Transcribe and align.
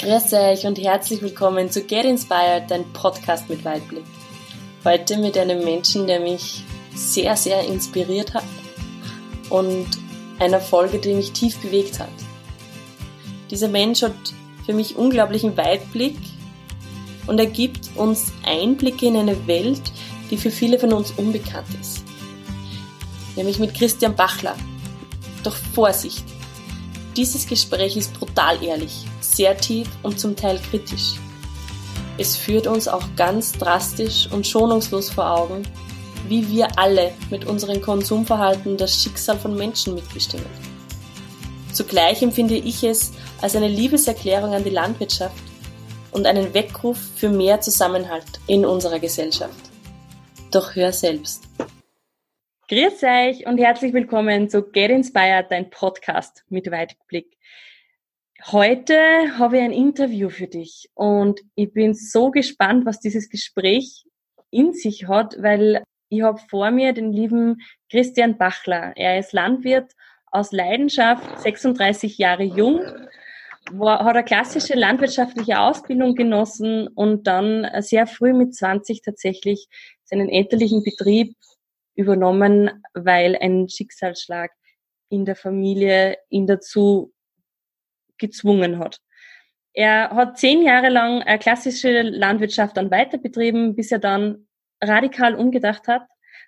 Grüß 0.00 0.32
euch 0.32 0.66
und 0.66 0.78
herzlich 0.78 1.20
willkommen 1.20 1.70
zu 1.70 1.82
Get 1.82 2.06
Inspired, 2.06 2.70
dein 2.70 2.90
Podcast 2.94 3.50
mit 3.50 3.66
Weitblick. 3.66 4.06
Heute 4.82 5.18
mit 5.18 5.36
einem 5.36 5.62
Menschen, 5.62 6.06
der 6.06 6.20
mich 6.20 6.64
sehr, 6.94 7.36
sehr 7.36 7.66
inspiriert 7.66 8.32
hat 8.32 8.46
und 9.50 9.86
einer 10.38 10.58
Folge, 10.58 11.00
die 11.00 11.12
mich 11.12 11.32
tief 11.32 11.58
bewegt 11.58 12.00
hat. 12.00 12.08
Dieser 13.50 13.68
Mensch 13.68 14.00
hat 14.00 14.14
für 14.64 14.72
mich 14.72 14.96
unglaublichen 14.96 15.54
Weitblick 15.58 16.16
und 17.26 17.38
er 17.38 17.44
gibt 17.44 17.94
uns 17.94 18.32
Einblicke 18.42 19.04
in 19.04 19.18
eine 19.18 19.46
Welt, 19.46 19.82
die 20.30 20.38
für 20.38 20.50
viele 20.50 20.78
von 20.78 20.94
uns 20.94 21.10
unbekannt 21.10 21.68
ist. 21.78 22.04
Nämlich 23.36 23.58
mit 23.58 23.74
Christian 23.74 24.16
Bachler. 24.16 24.56
Doch 25.42 25.56
Vorsicht! 25.74 26.24
Dieses 27.18 27.46
Gespräch 27.46 27.98
ist 27.98 28.18
brutal 28.18 28.64
ehrlich 28.64 29.09
sehr 29.40 29.56
tief 29.56 29.88
und 30.02 30.20
zum 30.20 30.36
Teil 30.36 30.58
kritisch. 30.58 31.14
Es 32.18 32.36
führt 32.36 32.66
uns 32.66 32.86
auch 32.86 33.06
ganz 33.16 33.52
drastisch 33.52 34.30
und 34.30 34.46
schonungslos 34.46 35.08
vor 35.08 35.30
Augen, 35.30 35.62
wie 36.28 36.46
wir 36.50 36.68
alle 36.78 37.12
mit 37.30 37.46
unserem 37.46 37.80
Konsumverhalten 37.80 38.76
das 38.76 39.02
Schicksal 39.02 39.38
von 39.38 39.56
Menschen 39.56 39.94
mitbestimmen. 39.94 40.44
Zugleich 41.72 42.20
empfinde 42.22 42.56
ich 42.56 42.84
es 42.84 43.14
als 43.40 43.56
eine 43.56 43.68
Liebeserklärung 43.68 44.52
an 44.52 44.62
die 44.62 44.68
Landwirtschaft 44.68 45.42
und 46.10 46.26
einen 46.26 46.52
Weckruf 46.52 46.98
für 47.16 47.30
mehr 47.30 47.62
Zusammenhalt 47.62 48.40
in 48.46 48.66
unserer 48.66 48.98
Gesellschaft. 48.98 49.70
Doch 50.50 50.74
hör 50.74 50.92
selbst. 50.92 51.44
Grüß 52.68 53.02
euch 53.04 53.46
und 53.46 53.56
herzlich 53.56 53.94
willkommen 53.94 54.50
zu 54.50 54.60
Get 54.60 54.90
Inspired, 54.90 55.46
dein 55.50 55.70
Podcast 55.70 56.44
mit 56.50 56.70
Weitblick. 56.70 57.38
Heute 58.46 58.96
habe 59.38 59.58
ich 59.58 59.62
ein 59.62 59.72
Interview 59.72 60.30
für 60.30 60.46
dich 60.46 60.88
und 60.94 61.40
ich 61.56 61.72
bin 61.74 61.92
so 61.92 62.30
gespannt, 62.30 62.86
was 62.86 62.98
dieses 62.98 63.28
Gespräch 63.28 64.04
in 64.50 64.72
sich 64.72 65.08
hat, 65.08 65.36
weil 65.40 65.84
ich 66.08 66.22
habe 66.22 66.40
vor 66.48 66.70
mir 66.70 66.94
den 66.94 67.12
lieben 67.12 67.58
Christian 67.90 68.38
Bachler. 68.38 68.94
Er 68.96 69.18
ist 69.18 69.34
Landwirt 69.34 69.92
aus 70.30 70.52
Leidenschaft, 70.52 71.40
36 71.40 72.16
Jahre 72.16 72.44
jung, 72.44 72.80
hat 73.78 74.16
eine 74.16 74.24
klassische 74.24 74.74
landwirtschaftliche 74.74 75.60
Ausbildung 75.60 76.14
genossen 76.14 76.88
und 76.88 77.26
dann 77.26 77.68
sehr 77.80 78.06
früh 78.06 78.32
mit 78.32 78.54
20 78.54 79.02
tatsächlich 79.02 79.68
seinen 80.04 80.30
elterlichen 80.30 80.82
Betrieb 80.82 81.36
übernommen, 81.94 82.70
weil 82.94 83.36
ein 83.36 83.68
Schicksalsschlag 83.68 84.50
in 85.10 85.26
der 85.26 85.36
Familie 85.36 86.16
ihn 86.30 86.46
dazu 86.46 87.12
gezwungen 88.20 88.78
hat. 88.78 89.00
Er 89.72 90.10
hat 90.10 90.38
zehn 90.38 90.62
Jahre 90.62 90.88
lang 90.88 91.22
eine 91.22 91.38
klassische 91.38 92.02
Landwirtschaft 92.02 92.76
dann 92.76 92.90
weiter 92.90 93.18
betrieben, 93.18 93.74
bis 93.74 93.90
er 93.92 93.98
dann 93.98 94.46
radikal 94.80 95.34
umgedacht 95.34 95.88
hat, 95.88 96.02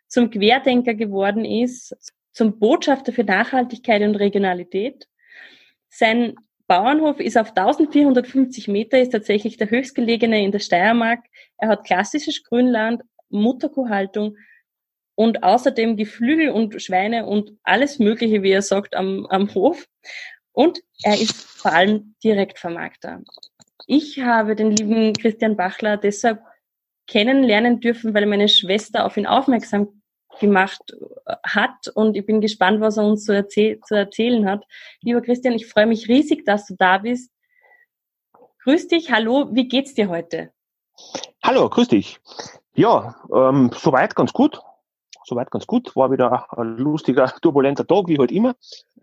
zum 0.06 0.30
Querdenker 0.30 0.94
geworden 0.94 1.44
ist, 1.44 1.96
zum 2.32 2.58
Botschafter 2.58 3.12
für 3.12 3.24
Nachhaltigkeit 3.24 4.02
und 4.02 4.16
Regionalität. 4.16 5.06
Sein 5.88 6.34
Bauernhof 6.66 7.20
ist 7.20 7.36
auf 7.36 7.50
1450 7.50 8.68
Meter, 8.68 8.98
ist 8.98 9.10
tatsächlich 9.10 9.56
der 9.56 9.70
höchstgelegene 9.70 10.42
in 10.42 10.52
der 10.52 10.58
Steiermark. 10.58 11.20
Er 11.58 11.68
hat 11.68 11.84
klassisches 11.84 12.42
Grünland, 12.44 13.02
Mutterkuhhaltung 13.28 14.36
und 15.14 15.42
außerdem 15.42 15.96
Geflügel 15.96 16.50
und 16.50 16.80
Schweine 16.82 17.26
und 17.26 17.52
alles 17.62 17.98
Mögliche, 17.98 18.42
wie 18.42 18.52
er 18.52 18.62
sagt, 18.62 18.96
am, 18.96 19.26
am 19.26 19.52
Hof. 19.54 19.86
Und 20.53 20.81
er 21.03 21.14
ist 21.14 21.45
vor 21.45 21.72
allem 21.72 22.14
Direktvermarkter. 22.22 23.22
Ich 23.86 24.20
habe 24.20 24.55
den 24.55 24.70
lieben 24.70 25.12
Christian 25.14 25.56
Bachler 25.56 25.97
deshalb 25.97 26.42
kennenlernen 27.06 27.81
dürfen, 27.81 28.14
weil 28.14 28.27
meine 28.27 28.48
Schwester 28.48 29.05
auf 29.05 29.17
ihn 29.17 29.27
aufmerksam 29.27 30.02
gemacht 30.41 30.83
äh, 31.27 31.35
hat 31.45 31.89
und 31.95 32.17
ich 32.17 32.24
bin 32.24 32.41
gespannt, 32.41 32.80
was 32.80 32.96
er 32.96 33.05
uns 33.05 33.24
zu, 33.24 33.35
erzähl 33.35 33.80
zu 33.80 33.95
erzählen 33.95 34.48
hat. 34.48 34.64
Lieber 35.02 35.20
Christian, 35.20 35.55
ich 35.55 35.67
freue 35.67 35.86
mich 35.86 36.08
riesig, 36.08 36.45
dass 36.45 36.67
du 36.67 36.74
da 36.79 36.98
bist. 36.98 37.30
Grüß 38.64 38.89
dich, 38.89 39.11
hallo, 39.11 39.48
wie 39.52 39.68
geht's 39.68 39.95
dir 39.95 40.08
heute? 40.08 40.52
Hallo, 41.42 41.68
grüß 41.68 41.89
dich. 41.89 42.20
Ja, 42.74 43.17
ähm, 43.35 43.70
soweit 43.74 44.14
ganz 44.14 44.33
gut. 44.33 44.61
Soweit 45.24 45.51
ganz 45.51 45.67
gut. 45.67 45.95
War 45.96 46.11
wieder 46.11 46.46
ein 46.57 46.77
lustiger, 46.79 47.33
turbulenter 47.42 47.86
Tag, 47.86 48.07
wie 48.08 48.18
halt 48.18 48.33
immer. 48.33 48.55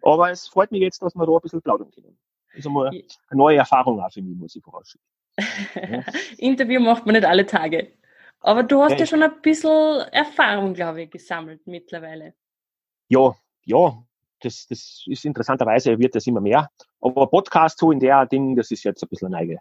Aber 0.04 0.32
es 0.32 0.48
freut 0.48 0.72
mich 0.72 0.82
jetzt, 0.82 1.02
dass 1.02 1.16
wir 1.16 1.26
da 1.26 1.32
ein 1.32 1.42
bisschen 1.42 1.62
plaudern 1.62 1.92
können. 1.92 2.18
Das 2.52 2.60
ist 2.60 2.68
einmal 2.68 2.88
eine 2.88 3.04
neue 3.32 3.58
Erfahrung 3.58 4.02
auch 4.02 4.12
für 4.12 4.22
mich, 4.22 4.36
muss 4.38 4.56
ich 4.56 4.64
vorausschicken. 4.64 5.06
Interview 6.38 6.80
macht 6.80 7.06
man 7.06 7.16
nicht 7.16 7.26
alle 7.26 7.46
Tage. 7.46 7.94
Aber 8.42 8.64
du 8.64 8.82
hast 8.82 8.94
ja, 8.94 9.00
ja 9.00 9.06
schon 9.06 9.24
ein 9.24 9.42
bisschen 9.42 10.02
Erfahrung, 10.12 10.74
glaube 10.74 11.04
ich, 11.04 11.12
gesammelt 11.12 11.66
mittlerweile. 11.66 12.34
Ja, 13.09 13.36
ja, 13.66 14.04
das, 14.42 14.68
das 14.68 15.04
ist 15.06 15.26
interessanterweise, 15.26 16.00
wird 16.00 16.16
das 16.16 16.26
immer 16.28 16.42
mehr. 16.42 16.70
Aber 17.02 17.28
Podcast 17.28 17.80
so 17.80 17.92
in 17.92 18.00
der 18.00 18.26
Ding, 18.26 18.56
das 18.56 18.72
ist 18.72 18.84
jetzt 18.84 19.04
ein 19.04 19.09
bisschen 19.09 19.34
eine 19.34 19.46
neue, 19.46 19.59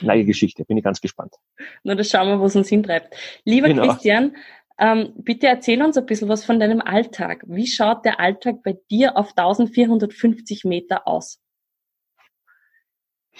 neue 0.00 0.24
Geschichte. 0.26 0.64
Bin 0.64 0.76
ich 0.76 0.84
ganz 0.84 1.00
gespannt. 1.00 1.34
Na, 1.82 1.94
das 1.94 2.08
schauen 2.08 2.28
wir, 2.28 2.40
wo 2.40 2.46
es 2.46 2.56
uns 2.56 2.68
hintreibt. 2.68 3.14
Lieber 3.44 3.68
genau. 3.68 3.84
Christian, 3.84 4.36
ähm, 4.80 5.12
bitte 5.16 5.46
erzähl 5.46 5.82
uns 5.82 5.96
ein 5.96 6.06
bisschen 6.06 6.28
was 6.28 6.44
von 6.44 6.58
deinem 6.58 6.80
Alltag. 6.80 7.44
Wie 7.46 7.66
schaut 7.66 8.04
der 8.04 8.18
Alltag 8.18 8.62
bei 8.64 8.78
dir 8.90 9.16
auf 9.16 9.30
1450 9.36 10.64
Meter 10.64 11.06
aus? 11.06 11.40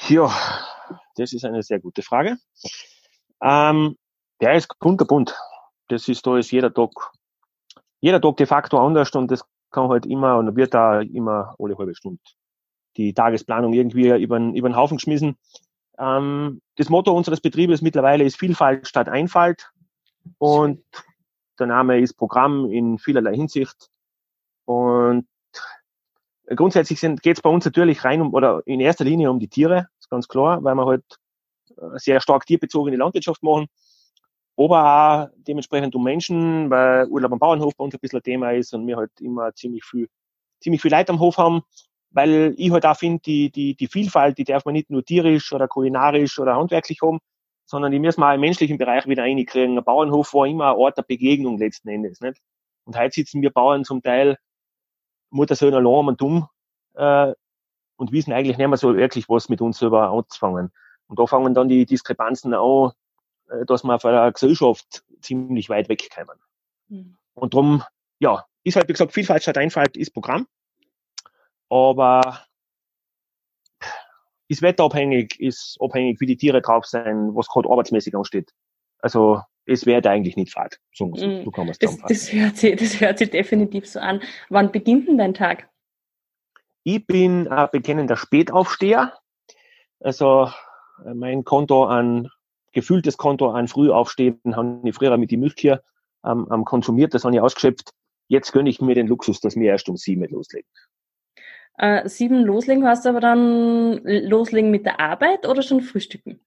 Ja, 0.09 0.33
das 1.17 1.33
ist 1.33 1.45
eine 1.45 1.63
sehr 1.63 1.81
gute 1.81 2.03
Frage. 2.03 2.37
Ähm, 3.43 3.97
der 4.41 4.55
ist 4.55 4.69
kunterbunt. 4.79 5.35
Das 5.89 6.07
ist, 6.09 6.27
da 6.27 6.39
ist 6.39 6.51
jeder 6.51 6.73
Tag, 6.73 6.91
jeder 8.01 8.21
Tag 8.21 8.37
de 8.37 8.47
facto 8.47 8.79
anders 8.79 9.11
und 9.13 9.31
das 9.31 9.45
kann 9.71 9.89
halt 9.89 10.07
immer 10.07 10.39
und 10.39 10.55
wird 10.57 10.75
da 10.75 11.01
immer 11.01 11.55
alle 11.59 11.77
halbe 11.77 11.95
Stunde 11.95 12.21
die 12.97 13.15
Tagesplanung 13.15 13.73
irgendwie 13.73 14.09
über, 14.21 14.39
über 14.39 14.69
den 14.69 14.77
Haufen 14.77 14.97
geschmissen. 14.97 15.37
Ähm, 15.99 16.61
das 16.77 16.89
Motto 16.89 17.13
unseres 17.13 17.41
Betriebes 17.41 17.83
mittlerweile 17.83 18.25
ist 18.25 18.39
Vielfalt 18.39 18.89
statt 18.89 19.09
Einfalt. 19.09 19.71
Und 20.39 20.85
der 21.61 21.69
Name 21.69 22.01
ist 22.01 22.15
Programm 22.15 22.71
in 22.71 22.99
vielerlei 22.99 23.35
Hinsicht. 23.35 23.89
Und 24.65 25.27
grundsätzlich 26.47 27.01
geht 27.01 27.37
es 27.37 27.43
bei 27.43 27.51
uns 27.51 27.65
natürlich 27.65 28.05
rein 28.05 28.21
um, 28.21 28.35
oder 28.35 28.63
in 28.67 28.81
erster 28.81 29.05
Linie 29.05 29.31
um 29.31 29.39
die 29.39 29.49
Tiere, 29.49 29.89
ist 29.99 30.11
ganz 30.11 30.29
klar, 30.29 30.63
weil 30.65 30.75
wir 30.75 30.87
halt 30.87 31.05
äh, 31.77 31.99
sehr 31.99 32.21
stark 32.21 32.47
tierbezogene 32.47 32.97
Landwirtschaft 32.97 33.43
machen. 33.43 33.67
Aber 34.57 34.85
auch 34.85 35.29
dementsprechend 35.37 35.95
um 35.95 36.05
Menschen, 36.05 36.69
weil 36.69 37.07
Urlaub 37.09 37.33
am 37.33 37.39
Bauernhof 37.39 37.75
bei 37.77 37.85
uns 37.85 37.95
ein 37.95 38.01
bisschen 38.01 38.19
ein 38.19 38.25
Thema 38.25 38.53
ist 38.53 38.75
und 38.75 38.87
wir 38.87 38.97
halt 38.97 39.13
immer 39.21 39.55
ziemlich 39.55 39.85
viel, 39.85 40.09
ziemlich 40.61 40.83
viel 40.83 40.91
Leute 40.91 41.13
am 41.13 41.21
Hof 41.21 41.39
haben, 41.39 41.63
weil 42.11 42.55
ich 42.59 42.71
halt 42.71 42.85
auch 42.85 42.97
finde, 42.97 43.23
die, 43.25 43.51
die, 43.51 43.75
die 43.75 43.87
Vielfalt, 43.87 44.37
die 44.37 44.45
darf 44.45 44.65
man 44.65 44.75
nicht 44.75 44.91
nur 44.91 45.05
tierisch 45.05 45.53
oder 45.53 45.69
kulinarisch 45.69 46.39
oder 46.39 46.57
handwerklich 46.57 47.01
haben, 47.03 47.21
sondern 47.71 47.93
die 47.93 48.01
müssen 48.01 48.21
wir 48.21 48.29
auch 48.29 48.35
im 48.35 48.41
menschlichen 48.41 48.79
Bereich 48.79 49.07
wieder 49.07 49.23
reinkriegen. 49.23 49.79
Ein 49.79 49.85
Bauernhof 49.85 50.35
war 50.35 50.45
immer 50.45 50.73
ein 50.73 50.77
Ort 50.77 50.99
der 50.99 51.05
Begegnung 51.05 51.57
letzten 51.57 51.89
Endes. 51.89 52.21
Nicht? 52.21 52.43
Und 52.85 52.99
heute 52.99 53.15
sitzen 53.15 53.43
wir 53.43 53.51
Bauern 53.51 53.85
zum 53.85 54.03
Teil 54.03 54.39
Muttersöhne 55.31 55.77
allein 55.77 56.09
und 56.09 56.21
dumm 56.21 56.49
äh, 56.95 57.33
und 57.95 58.11
wissen 58.11 58.33
eigentlich 58.33 58.59
nicht 58.59 58.67
mehr 58.67 58.77
so 58.77 58.97
wirklich, 58.97 59.29
was 59.29 59.49
mit 59.49 59.61
uns 59.61 59.79
selber 59.79 60.11
anzufangen. 60.11 60.73
Und 61.07 61.21
da 61.21 61.27
fangen 61.27 61.55
dann 61.55 61.69
die 61.69 61.87
Diskrepanzen 61.87 62.55
an, 62.55 62.91
äh, 63.49 63.65
dass 63.67 63.85
wir 63.85 64.01
von 64.01 64.13
der 64.15 64.33
Gesellschaft 64.33 65.05
ziemlich 65.21 65.69
weit 65.69 65.89
wegkommen. 65.89 66.41
Mhm. 66.89 67.19
Und 67.35 67.55
darum, 67.55 67.85
ja, 68.19 68.45
ist 68.65 68.75
halt, 68.75 68.89
wie 68.89 68.95
gesagt, 68.95 69.13
Vielfalt 69.13 69.45
statt 69.45 69.59
Einfalt 69.59 69.97
ist 69.97 70.13
Programm. 70.13 70.49
Aber 71.69 72.41
ist 74.51 74.63
wetterabhängig, 74.63 75.39
ist 75.39 75.79
abhängig, 75.81 76.21
wie 76.21 76.27
die 76.27 76.37
Tiere 76.37 76.61
drauf 76.61 76.85
sein, 76.85 77.37
was 77.37 77.47
gerade 77.47 77.71
arbeitsmäßig 77.71 78.17
ansteht. 78.17 78.51
Also 78.99 79.41
es 79.65 79.87
wird 79.87 80.09
eigentlich 80.09 80.37
nicht 80.37 80.53
fad. 80.53 80.81
So, 80.93 81.15
so, 81.15 81.25
mm. 81.25 81.45
so 81.45 81.51
kann 81.53 81.67
man 81.67 81.71
es 81.71 81.79
das, 81.79 81.97
das, 82.09 82.33
hört 82.33 82.57
sich, 82.57 82.75
das 82.75 83.01
hört 83.01 83.19
sich 83.19 83.31
definitiv 83.31 83.87
so 83.87 84.01
an. 84.01 84.21
Wann 84.49 84.73
beginnt 84.73 85.07
denn 85.07 85.19
dein 85.19 85.35
Tag? 85.35 85.69
Ich 86.83 87.07
bin 87.07 87.47
ein 87.47 87.69
bekennender 87.71 88.17
Spätaufsteher. 88.17 89.17
Also 90.01 90.51
mein 91.15 91.45
Konto 91.45 91.85
an, 91.85 92.29
gefühltes 92.73 93.17
Konto 93.17 93.53
an 93.53 93.69
Frühaufstehen 93.69 94.41
habe 94.57 94.81
ich 94.83 94.97
früher 94.97 95.17
mit 95.17 95.31
die 95.31 95.37
Milchkühe 95.37 95.81
ähm, 96.25 96.65
konsumiert, 96.65 97.15
das 97.15 97.25
habe 97.25 97.37
ich 97.37 97.41
ausgeschöpft. 97.41 97.93
Jetzt 98.27 98.51
gönne 98.51 98.69
ich 98.69 98.81
mir 98.81 98.97
den 98.97 99.07
Luxus, 99.07 99.41
dass 99.41 99.55
wir 99.55 99.71
erst 99.71 99.89
um 99.89 99.97
sieben 99.97 100.29
loslegen. 100.29 100.69
Äh, 101.81 102.07
sieben 102.11 102.45
loslegen 102.45 102.87
hast 102.87 103.07
du 103.07 103.09
aber 103.09 103.21
dann 103.21 104.05
loslegen 104.05 104.71
mit 104.71 104.85
der 104.85 105.01
Arbeit 105.01 105.49
oder 105.49 105.63
schon 105.63 105.81
frühstücken? 105.81 106.39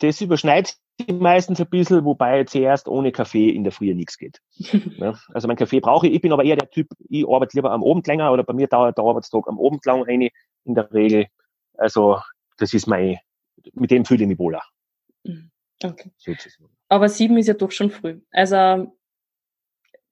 Das 0.00 0.20
überschneidet 0.20 0.76
sich 0.98 1.08
meistens 1.18 1.58
ein 1.58 1.70
bisschen, 1.70 2.04
wobei 2.04 2.44
zuerst 2.44 2.88
ohne 2.88 3.10
Kaffee 3.10 3.48
in 3.48 3.64
der 3.64 3.72
Früh 3.72 3.94
nichts 3.94 4.18
geht. 4.18 4.42
ja, 4.98 5.18
also 5.32 5.48
mein 5.48 5.56
Kaffee 5.56 5.80
brauche 5.80 6.06
ich. 6.06 6.12
Ich 6.12 6.20
bin 6.20 6.30
aber 6.30 6.44
eher 6.44 6.56
der 6.56 6.68
Typ, 6.68 6.88
ich 7.08 7.26
arbeite 7.26 7.56
lieber 7.56 7.72
am 7.72 7.82
Abend 7.82 8.06
länger 8.06 8.30
oder 8.32 8.44
bei 8.44 8.52
mir 8.52 8.66
dauert 8.66 8.98
der 8.98 9.04
Arbeitstag 9.04 9.48
am 9.48 9.58
Abend 9.58 9.82
lang 9.86 10.04
eine 10.06 10.28
in 10.64 10.74
der 10.74 10.92
Regel. 10.92 11.28
Also 11.78 12.18
das 12.58 12.74
ist 12.74 12.86
mein, 12.86 13.16
mit 13.72 13.90
dem 13.90 14.04
fühle 14.04 14.24
ich 14.24 14.28
mich 14.28 14.38
wohler. 14.38 14.62
Mhm. 15.24 15.50
Okay. 15.82 16.12
Aber 16.90 17.08
sieben 17.08 17.38
ist 17.38 17.46
ja 17.46 17.54
doch 17.54 17.70
schon 17.70 17.90
früh. 17.90 18.20
Also 18.30 18.92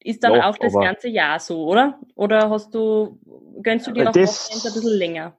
ist 0.00 0.22
dann 0.22 0.34
ja, 0.34 0.48
auch 0.48 0.56
das 0.58 0.72
ganze 0.74 1.08
Jahr 1.08 1.38
so, 1.40 1.64
oder? 1.64 1.98
Oder 2.14 2.50
hast 2.50 2.74
du, 2.74 3.18
gönnst 3.62 3.86
du 3.86 3.92
dir 3.92 4.08
auch 4.08 4.12
das, 4.12 4.50
ein 4.50 4.72
bisschen 4.72 4.98
länger? 4.98 5.36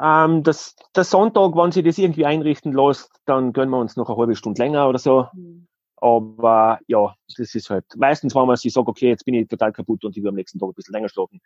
Ähm, 0.00 0.42
das, 0.42 0.74
der 0.96 1.04
Sonntag, 1.04 1.54
wenn 1.54 1.70
sie 1.70 1.82
das 1.82 1.98
irgendwie 1.98 2.26
einrichten 2.26 2.72
lässt, 2.72 3.10
dann 3.24 3.52
gönnen 3.52 3.70
wir 3.70 3.78
uns 3.78 3.96
noch 3.96 4.08
eine 4.08 4.18
halbe 4.18 4.34
Stunde 4.34 4.60
länger 4.62 4.88
oder 4.88 4.98
so. 4.98 5.26
Mhm. 5.32 5.68
Aber 5.96 6.80
ja, 6.88 7.14
das 7.36 7.54
ist 7.54 7.70
halt, 7.70 7.84
meistens, 7.96 8.34
wenn 8.34 8.46
man 8.46 8.56
sich 8.56 8.72
sagt, 8.72 8.88
okay, 8.88 9.08
jetzt 9.08 9.24
bin 9.24 9.34
ich 9.34 9.46
total 9.46 9.72
kaputt 9.72 10.04
und 10.04 10.16
ich 10.16 10.22
will 10.22 10.30
am 10.30 10.34
nächsten 10.34 10.58
Tag 10.58 10.70
ein 10.70 10.74
bisschen 10.74 10.94
länger 10.94 11.08
schlafen, 11.08 11.40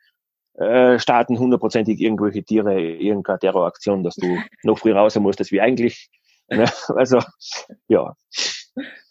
äh, 0.55 0.99
starten 0.99 1.39
hundertprozentig 1.39 2.01
irgendwelche 2.01 2.43
Tiere 2.43 2.81
irgendeine 2.81 3.39
Terroraktion, 3.39 4.03
dass 4.03 4.15
du 4.15 4.27
noch 4.63 4.79
früh 4.79 4.93
raus 4.93 5.15
musst, 5.17 5.41
als 5.41 5.53
wie 5.53 5.61
eigentlich. 5.61 6.09
Ne? 6.49 6.65
Also, 6.89 7.21
ja. 7.89 8.15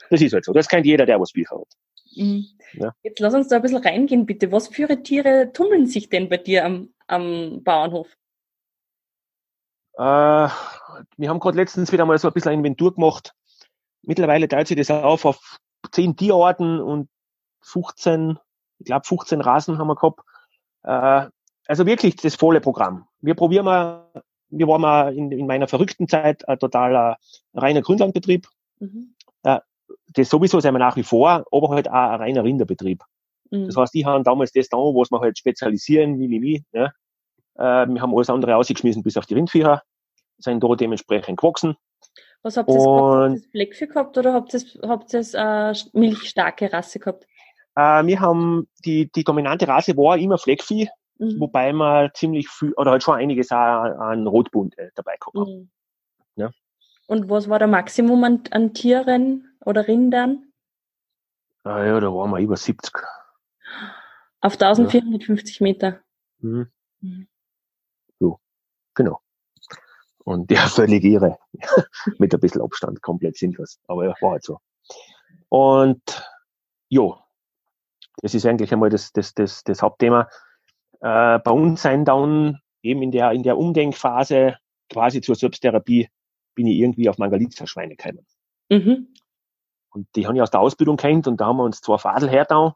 Das 0.09 0.21
ist 0.21 0.33
halt 0.33 0.45
so. 0.45 0.53
Das 0.53 0.68
kennt 0.68 0.86
jeder, 0.86 1.06
der 1.06 1.19
was 1.19 1.31
Bücher 1.31 1.57
hat. 1.57 1.68
Mhm. 2.15 2.45
Ja. 2.73 2.94
Jetzt 3.03 3.19
lass 3.19 3.33
uns 3.33 3.47
da 3.47 3.57
ein 3.57 3.62
bisschen 3.62 3.83
reingehen, 3.83 4.25
bitte. 4.25 4.51
Was 4.51 4.67
für 4.67 5.01
Tiere 5.01 5.51
tummeln 5.53 5.88
sich 5.88 6.09
denn 6.09 6.29
bei 6.29 6.38
dir 6.38 6.65
am, 6.65 6.94
am 7.07 7.63
Bauernhof? 7.63 8.07
Äh, 9.97 10.01
wir 11.17 11.29
haben 11.29 11.39
gerade 11.39 11.57
letztens 11.57 11.91
wieder 11.91 12.06
mal 12.06 12.17
so 12.17 12.27
ein 12.27 12.33
bisschen 12.33 12.51
ein 12.51 12.59
Inventur 12.59 12.94
gemacht. 12.94 13.33
Mittlerweile 14.01 14.47
teilt 14.47 14.67
sich 14.67 14.77
das 14.77 14.91
auf 14.91 15.25
auf 15.25 15.57
10 15.91 16.17
Tierarten 16.17 16.81
und 16.81 17.09
15, 17.62 18.38
ich 18.79 18.85
glaube 18.85 19.06
15 19.06 19.41
Rasen 19.41 19.77
haben 19.77 19.88
wir 19.88 19.95
gehabt. 19.95 20.21
Äh, 20.83 21.29
also 21.67 21.85
wirklich 21.85 22.15
das 22.17 22.35
volle 22.35 22.62
Programm. 22.62 23.07
Wir 23.21 23.35
probieren 23.35 23.65
mal, 23.65 24.12
wir 24.50 24.67
waren 24.67 24.81
mal 24.81 25.15
in, 25.15 25.31
in 25.31 25.47
meiner 25.47 25.67
verrückten 25.67 26.07
Zeit 26.07 26.47
ein 26.47 26.59
totaler 26.59 27.17
reiner 27.53 27.81
Grünlandbetrieb. 27.81 28.47
Mhm. 28.79 29.15
Äh, 29.44 29.59
das 30.15 30.29
sowieso 30.29 30.59
sind 30.59 30.73
wir 30.73 30.79
nach 30.79 30.95
wie 30.95 31.03
vor, 31.03 31.45
aber 31.51 31.69
halt 31.69 31.89
auch 31.89 31.94
ein 31.94 32.19
reiner 32.19 32.44
Rinderbetrieb. 32.44 33.03
Mhm. 33.51 33.67
Das 33.67 33.77
heißt, 33.77 33.94
die 33.94 34.06
haben 34.06 34.23
damals 34.23 34.51
das 34.51 34.69
da, 34.69 34.77
was 34.77 35.12
wir 35.12 35.19
halt 35.19 35.38
spezialisieren, 35.38 36.19
wie, 36.19 36.29
wie, 36.29 36.41
wie. 36.41 36.65
Ne? 36.71 36.91
Äh, 37.56 37.88
wir 37.88 38.01
haben 38.01 38.13
alles 38.13 38.29
andere 38.29 38.56
ausgeschmissen, 38.56 39.03
bis 39.03 39.17
auf 39.17 39.25
die 39.25 39.35
Rindviecher, 39.35 39.83
sind 40.38 40.63
da 40.63 40.75
dementsprechend 40.75 41.39
gewachsen. 41.39 41.75
Was 42.41 42.57
habt 42.57 42.69
ihr 42.69 42.75
gehabt? 42.75 43.31
Habt 43.31 43.35
ihr 43.35 43.50
Fleckvieh 43.51 43.88
gehabt 43.88 44.17
oder 44.17 44.33
habt 44.33 44.53
ihr, 44.53 44.62
habt 44.88 45.13
ihr 45.13 45.25
äh, 45.33 45.73
milchstarke 45.94 46.71
Rasse 46.71 47.00
gehabt? 47.00 47.25
Äh, 47.75 48.06
wir 48.06 48.19
haben, 48.19 48.67
die, 48.85 49.12
die 49.12 49.23
dominante 49.23 49.67
Rasse 49.67 49.97
war 49.97 50.17
immer 50.17 50.38
Fleckvieh, 50.38 50.88
mhm. 51.17 51.39
wobei 51.39 51.73
wir 51.73 52.12
ziemlich 52.13 52.47
viel, 52.47 52.73
oder 52.73 52.91
halt 52.91 53.03
schon 53.03 53.15
einiges 53.15 53.51
auch 53.51 53.57
an 53.57 54.27
Rotbund 54.27 54.77
äh, 54.77 54.91
dabei 54.95 55.15
gehabt 55.19 55.38
haben. 55.38 55.51
Mhm. 55.51 55.69
Ja. 56.35 56.51
Und 57.07 57.29
was 57.29 57.50
war 57.50 57.59
der 57.59 57.67
Maximum 57.67 58.23
an, 58.23 58.44
an 58.51 58.73
Tieren 58.73 59.54
oder 59.65 59.88
Rindern? 59.88 60.51
Ah 61.63 61.83
ja, 61.83 62.00
da 62.00 62.07
waren 62.07 62.31
wir 62.31 62.39
über 62.39 62.56
70. 62.56 62.94
Auf 64.41 64.53
1450 64.53 65.59
ja. 65.59 65.63
Meter. 65.63 66.00
Mhm. 66.39 66.67
mhm. 67.01 67.27
So, 68.19 68.39
genau. 68.94 69.21
Und 70.23 70.51
ja, 70.51 70.67
völlig 70.67 71.03
irre. 71.03 71.38
Mit 72.19 72.33
ein 72.33 72.39
bisschen 72.39 72.62
Abstand, 72.62 73.01
komplett 73.01 73.38
sinnlos. 73.38 73.79
Aber 73.88 74.06
ja, 74.06 74.13
war 74.21 74.31
halt 74.31 74.44
so. 74.44 74.59
Und 75.50 76.01
jo, 76.89 77.17
das 78.21 78.33
ist 78.33 78.45
eigentlich 78.45 78.71
einmal 78.71 78.89
das, 78.89 79.12
das, 79.12 79.33
das, 79.33 79.63
das 79.63 79.81
Hauptthema. 79.81 80.29
Äh, 81.01 81.39
bei 81.39 81.51
uns 81.51 81.81
sein 81.81 82.06
dann 82.06 82.59
eben 82.81 83.01
in 83.01 83.12
der, 83.12 83.31
in 83.31 83.44
der 83.44 83.57
Umdenkphase 83.57 84.57
quasi 84.89 85.21
zur 85.21 85.35
Selbsttherapie 85.35 86.09
bin 86.53 86.67
ich 86.67 86.77
irgendwie 86.77 87.09
auf 87.09 87.17
Mangalitza-Schweine 87.17 87.95
gekommen. 87.95 88.25
Mhm. 88.69 89.13
Und 89.95 90.07
die 90.18 90.27
habe 90.27 90.36
ich 90.36 90.42
aus 90.42 90.51
der 90.51 90.59
Ausbildung 90.59 90.97
kennt 90.97 91.25
und 91.25 91.39
da 91.39 91.45
haben 91.45 91.57
wir 91.57 91.63
uns 91.63 91.80
zwei 91.80 91.97
Fadel 91.97 92.30
hergetan 92.30 92.74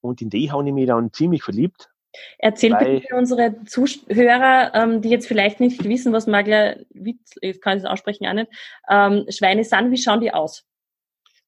und 0.00 0.22
in 0.22 0.30
die 0.30 0.52
habe 0.52 0.64
ich 0.64 0.72
mich 0.72 0.86
dann 0.86 1.12
ziemlich 1.12 1.42
verliebt. 1.42 1.90
Erzähl 2.38 2.76
bitte 2.76 3.08
für 3.08 3.16
unsere 3.16 3.64
Zuhörer, 3.64 4.72
ähm, 4.72 5.02
die 5.02 5.08
jetzt 5.08 5.26
vielleicht 5.26 5.58
nicht 5.58 5.82
wissen, 5.82 6.12
was 6.12 6.28
Magler 6.28 6.76
Witz, 6.90 7.34
ich 7.40 7.60
kann 7.60 7.78
es 7.78 7.84
aussprechen 7.84 8.28
auch 8.28 8.34
nicht, 8.34 8.52
ähm, 8.88 9.24
Schweine 9.30 9.64
sind, 9.64 9.90
wie 9.90 9.98
schauen 9.98 10.20
die 10.20 10.32
aus? 10.32 10.64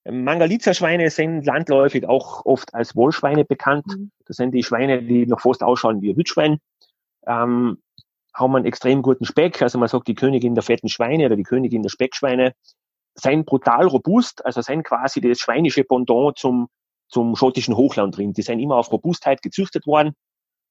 Mangalitzer-Schweine 0.05 1.11
sind 1.11 1.47
landläufig 1.47 2.06
auch 2.09 2.44
oft 2.44 2.75
als 2.75 2.97
Wollschweine 2.97 3.44
bekannt. 3.44 3.87
Mhm. 3.87 4.11
Das 4.26 4.37
sind 4.37 4.52
die 4.52 4.64
Schweine, 4.64 5.02
die 5.02 5.26
noch 5.26 5.41
fast 5.41 5.62
ausschauen 5.62 6.02
wie 6.02 6.11
ein 6.11 6.17
Wildschwein. 6.17 6.59
Ähm, 7.29 7.79
haben 8.35 8.56
einen 8.56 8.67
extrem 8.67 9.02
guten 9.02 9.25
Speck. 9.25 9.62
Also 9.62 9.79
man 9.79 9.88
sagt 9.88 10.09
die 10.09 10.14
Königin 10.14 10.55
der 10.55 10.62
fetten 10.62 10.88
Schweine 10.88 11.26
oder 11.26 11.37
die 11.37 11.44
Königin 11.44 11.82
der 11.82 11.91
Speckschweine. 11.91 12.55
Sind 13.18 13.46
brutal 13.46 13.86
robust, 13.86 14.44
also 14.44 14.60
sind 14.60 14.84
quasi 14.84 15.20
das 15.20 15.38
schweinische 15.38 15.84
Pendant 15.84 16.36
zum, 16.36 16.68
zum 17.08 17.34
schottischen 17.34 17.76
Hochland 17.76 18.16
drin. 18.16 18.32
Die 18.32 18.42
sind 18.42 18.58
immer 18.58 18.76
auf 18.76 18.92
Robustheit 18.92 19.42
gezüchtet 19.42 19.86
worden, 19.86 20.14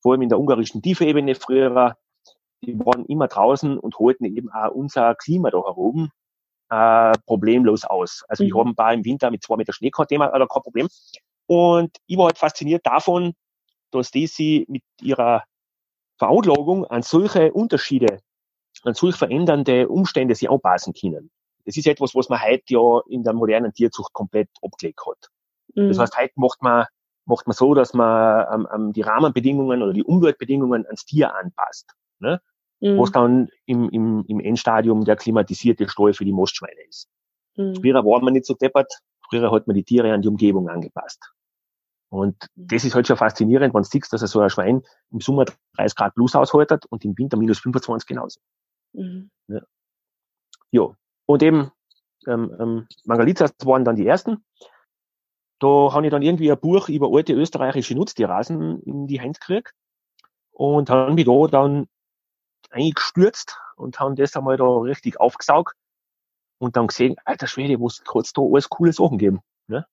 vor 0.02 0.14
allem 0.14 0.22
in 0.22 0.30
der 0.30 0.40
ungarischen 0.40 0.82
Tiefebene 0.82 1.36
früher. 1.36 1.98
Die 2.62 2.78
waren 2.80 3.06
immer 3.06 3.28
draußen 3.28 3.78
und 3.80 3.98
holten 3.98 4.26
eben 4.26 4.50
auch 4.52 4.72
unser 4.72 5.16
Klima 5.16 5.50
da 5.50 5.58
herum 5.64 6.12
äh, 6.70 7.14
problemlos 7.26 7.84
aus. 7.86 8.24
Also 8.28 8.44
mhm. 8.44 8.48
ich 8.48 8.56
habe 8.56 8.70
ein 8.70 8.76
paar 8.76 8.94
im 8.94 9.06
Winter 9.06 9.32
mit 9.32 9.44
zwei 9.44 9.56
Meter 9.56 9.74
Schnee 9.74 9.92
kein 9.92 10.08
Thema, 10.08 10.34
oder 10.34 10.48
kein 10.48 10.64
Problem. 10.64 10.88
Und 11.48 11.98
ich 12.08 12.18
war 12.18 12.26
halt 12.26 12.38
fasziniert 12.38 12.86
davon, 12.86 13.34
dass 13.92 14.12
die 14.12 14.28
sie 14.28 14.66
mit 14.68 14.84
ihrer 15.02 15.44
Veranlagung 16.18 16.86
an 16.86 17.02
solche 17.02 17.54
Unterschiede, 17.54 18.20
an 18.84 18.94
solch 18.94 19.16
verändernde 19.16 19.88
Umstände 19.88 20.36
sich 20.36 20.50
anpassen 20.50 20.94
können. 20.94 21.30
Das 21.66 21.78
ist 21.78 21.88
etwas, 21.88 22.14
was 22.16 22.30
man 22.30 22.42
heute 22.42 22.64
ja 22.68 23.02
in 23.10 23.24
der 23.24 23.34
modernen 23.34 23.74
Tierzucht 23.74 24.14
komplett 24.14 24.50
abgelegt 24.62 25.02
hat. 25.06 25.30
Mhm. 25.76 25.90
Das 25.90 26.00
heißt, 26.00 26.18
heute 26.18 26.34
macht 26.36 26.62
man, 26.62 26.86
macht 27.26 27.48
man 27.48 27.56
so, 27.56 27.74
dass 27.74 27.94
man 27.94 28.46
ähm, 28.54 28.68
ähm, 28.74 28.94
die 28.94 29.02
Rahmenbedingungen 29.02 29.82
oder 29.82 29.94
die 29.94 30.04
Umweltbedingungen 30.04 30.86
ans 30.86 31.06
Tier 31.06 31.36
anpasst. 31.36 31.92
Ne? 32.20 32.42
Mhm. 32.82 33.00
Was 33.00 33.12
dann 33.12 33.50
im, 33.66 33.90
im, 33.90 34.26
im 34.28 34.40
Endstadium 34.40 35.06
der 35.06 35.16
klimatisierte 35.16 35.88
Stall 35.90 36.14
für 36.14 36.26
die 36.26 36.34
Mostschweine 36.34 36.82
ist. 36.88 37.10
Mhm. 37.56 37.76
Früher 37.76 38.06
war 38.06 38.22
man 38.22 38.34
nicht 38.34 38.46
so 38.46 38.54
deppert, 38.54 38.92
früher 39.30 39.52
hat 39.52 39.68
man 39.68 39.76
die 39.76 39.84
Tiere 39.84 40.14
an 40.14 40.22
die 40.22 40.28
Umgebung 40.28 40.70
angepasst. 40.70 41.32
Und 42.10 42.36
mhm. 42.56 42.68
das 42.68 42.84
ist 42.84 42.96
halt 42.96 43.08
schon 43.08 43.18
faszinierend, 43.18 43.74
wenn 43.74 43.82
du 43.82 43.88
siehst, 43.88 44.14
dass 44.14 44.22
er 44.22 44.28
so 44.28 44.40
ein 44.40 44.50
Schwein 44.50 44.84
im 45.12 45.22
Sommer 45.22 45.46
30 45.78 45.96
Grad 45.96 46.16
plus 46.16 46.36
aushaltet 46.36 46.86
und 46.86 47.04
im 47.04 47.18
Winter 47.18 47.38
minus 47.38 47.60
25 47.60 48.08
genauso. 48.08 48.40
Mhm. 48.94 49.30
Ja. 49.48 49.62
Jo. 50.72 50.96
Und 51.26 51.44
eben, 51.44 51.72
ähm, 52.28 52.56
ähm, 52.60 52.88
Mangalizas 53.06 53.54
waren 53.64 53.86
dann 53.86 53.96
die 53.96 54.08
ersten. 54.08 54.44
Da 55.60 55.94
habe 55.94 56.06
ich 56.06 56.12
dann 56.12 56.22
irgendwie 56.22 56.52
ein 56.52 56.60
Buch 56.60 56.90
über 56.90 57.10
alte 57.12 57.34
österreichische 57.34 57.96
Nutztierrasen 57.96 58.82
in 58.82 59.08
die 59.08 59.22
Hand 59.22 59.40
gekriegt 59.40 59.74
und 60.52 60.90
habe 60.90 61.14
mich 61.14 61.26
da 61.26 61.48
dann 61.48 61.88
eingestürzt 62.70 63.58
und 63.78 64.00
haben 64.00 64.16
das 64.16 64.36
einmal 64.36 64.58
da 64.58 64.66
richtig 64.66 65.20
aufgesaugt 65.20 65.76
und 66.58 66.76
dann 66.76 66.88
gesehen, 66.88 67.16
alter 67.26 67.48
Schwede, 67.48 67.80
wo 67.80 67.88
es 67.88 68.04
da 68.04 68.42
alles 68.42 68.70
coole 68.70 68.94
Sachen 68.94 69.18
geben. 69.18 69.40
Ne? 69.68 69.86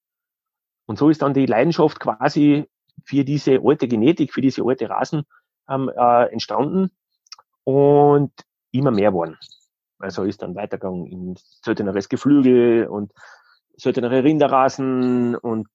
Und 0.87 0.99
so 0.99 1.09
ist 1.11 1.23
dann 1.23 1.35
die 1.35 1.47
Leidenschaft 1.47 2.01
quasi 2.01 2.69
für 3.05 3.25
diese 3.25 3.61
alte 3.65 3.89
Genetik, 3.89 4.33
für 4.33 4.41
diese 4.41 4.62
alte 4.65 4.89
Rasen 4.91 5.25
ähm, 5.69 5.91
äh, 5.95 6.27
entstanden 6.33 6.91
und 7.65 8.33
immer 8.73 8.91
mehr 8.91 9.12
worden. 9.12 9.39
Also 10.02 10.25
ist 10.25 10.42
dann 10.42 10.56
weitergegangen 10.56 11.06
in 11.06 11.35
selteneres 11.64 12.09
Geflügel 12.09 12.88
und 12.88 13.12
seltenere 13.76 14.25
Rinderrasen 14.25 15.37
und 15.37 15.68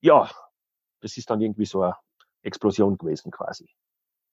ja, 0.00 0.30
das 1.00 1.16
ist 1.16 1.30
dann 1.30 1.40
irgendwie 1.40 1.64
so 1.64 1.82
eine 1.82 1.96
Explosion 2.42 2.98
gewesen 2.98 3.30
quasi. 3.30 3.68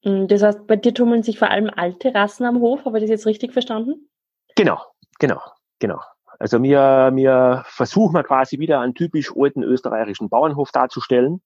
Mm, 0.04 0.28
das 0.28 0.44
heißt, 0.44 0.68
bei 0.68 0.76
dir 0.76 0.94
tummeln 0.94 1.24
sich 1.24 1.40
vor 1.40 1.50
allem 1.50 1.72
alte 1.74 2.14
Rassen 2.14 2.46
am 2.46 2.60
Hof, 2.60 2.86
habe 2.86 2.98
ich 2.98 3.04
das 3.04 3.10
jetzt 3.10 3.26
richtig 3.26 3.54
verstanden? 3.54 4.10
Genau, 4.56 4.82
genau, 5.20 5.42
genau. 5.80 6.02
Also 6.38 6.62
wir, 6.62 7.12
wir 7.14 7.64
versuchen 7.68 8.22
quasi 8.24 8.60
wieder 8.60 8.82
einen 8.82 8.94
typisch 8.94 9.32
alten 9.36 9.64
österreichischen 9.64 10.30
Bauernhof 10.30 10.72
darzustellen, 10.72 11.42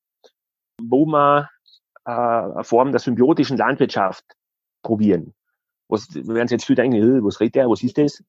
wo 0.81 1.05
wir 1.05 1.50
äh, 2.05 2.12
eine 2.12 2.63
Form 2.63 2.91
der 2.91 3.00
symbiotischen 3.00 3.57
Landwirtschaft 3.57 4.25
probieren. 4.81 5.36
Was 5.89 6.13
werden 6.15 6.48
Sie 6.48 6.55
jetzt 6.55 6.65
viel 6.65 6.75
denken, 6.75 7.24
was 7.25 7.39
redet 7.39 7.55
der, 7.55 7.69
was 7.69 7.84
ist 7.84 7.98
das? 7.98 8.24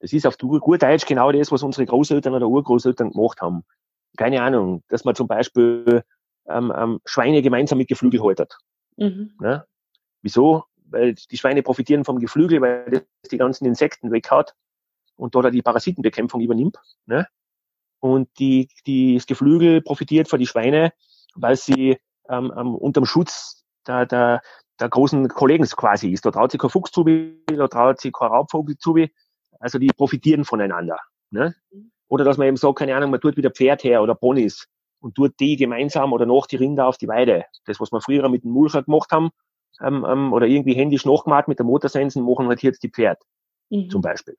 Das 0.00 0.12
ist 0.12 0.26
auf 0.26 0.36
gut 0.38 0.82
Deutsch 0.82 1.06
genau 1.06 1.30
das, 1.32 1.52
was 1.52 1.62
unsere 1.62 1.86
Großeltern 1.86 2.34
oder 2.34 2.48
Urgroßeltern 2.48 3.10
gemacht 3.10 3.40
haben. 3.40 3.64
Keine 4.16 4.42
Ahnung, 4.42 4.82
dass 4.88 5.04
man 5.04 5.14
zum 5.14 5.28
Beispiel 5.28 6.04
ähm, 6.46 6.72
ähm, 6.76 7.00
Schweine 7.04 7.42
gemeinsam 7.42 7.78
mit 7.78 7.88
Geflügel 7.88 8.22
haltet. 8.22 8.58
Mhm. 8.96 9.34
Ne? 9.40 9.66
Wieso? 10.22 10.64
Weil 10.86 11.14
die 11.14 11.36
Schweine 11.36 11.62
profitieren 11.62 12.04
vom 12.04 12.18
Geflügel, 12.18 12.60
weil 12.60 12.90
das 12.90 13.30
die 13.30 13.38
ganzen 13.38 13.66
Insekten 13.66 14.12
weghaut 14.12 14.54
und 15.16 15.34
dort 15.34 15.52
die 15.52 15.62
Parasitenbekämpfung 15.62 16.40
übernimmt. 16.40 16.78
Ne? 17.06 17.26
Und 18.00 18.28
die, 18.38 18.68
die, 18.86 19.14
das 19.14 19.26
Geflügel 19.26 19.80
profitiert 19.80 20.28
von 20.28 20.38
die 20.38 20.46
Schweine, 20.46 20.92
weil 21.34 21.56
sie 21.56 21.98
ähm, 22.28 22.52
ähm, 22.56 22.74
unterm 22.74 23.06
Schutz 23.06 23.64
der, 23.86 24.06
der, 24.06 24.42
der 24.80 24.88
großen 24.88 25.28
Kollegen 25.28 25.64
quasi 25.64 26.10
ist. 26.10 26.24
Da 26.26 26.30
traut 26.30 26.50
sich 26.50 26.60
kein 26.60 26.70
Fuchs 26.70 26.90
zu, 26.90 27.04
da 27.04 27.68
traut 27.68 28.00
sich 28.00 28.12
kein 28.12 28.28
Raubvogel 28.28 28.76
zu. 28.76 28.96
Also 29.60 29.78
die 29.78 29.88
profitieren 29.88 30.44
voneinander. 30.44 30.98
Ne? 31.30 31.54
Oder 32.08 32.24
dass 32.24 32.38
man 32.38 32.48
eben 32.48 32.56
sagt, 32.56 32.78
keine 32.78 32.94
Ahnung, 32.96 33.10
man 33.10 33.20
tut 33.20 33.36
wieder 33.36 33.50
Pferd 33.50 33.84
her 33.84 34.02
oder 34.02 34.14
Ponys 34.14 34.68
und 35.00 35.14
tut 35.14 35.38
die 35.40 35.56
gemeinsam 35.56 36.12
oder 36.12 36.26
noch 36.26 36.46
die 36.46 36.56
Rinder 36.56 36.86
auf 36.86 36.96
die 36.96 37.08
Weide. 37.08 37.44
Das, 37.66 37.80
was 37.80 37.92
wir 37.92 38.00
früher 38.00 38.28
mit 38.28 38.44
dem 38.44 38.50
Mulcher 38.50 38.82
gemacht 38.82 39.10
haben, 39.10 39.30
ähm, 39.80 40.04
ähm, 40.08 40.32
oder 40.32 40.46
irgendwie 40.46 40.74
händisch 40.74 41.04
nachgemacht 41.04 41.48
mit 41.48 41.58
der 41.58 41.66
Motorsensen, 41.66 42.24
machen 42.24 42.48
halt 42.48 42.62
jetzt 42.62 42.82
die 42.82 42.90
Pferd, 42.90 43.20
mhm. 43.70 43.90
zum 43.90 44.02
Beispiel. 44.02 44.36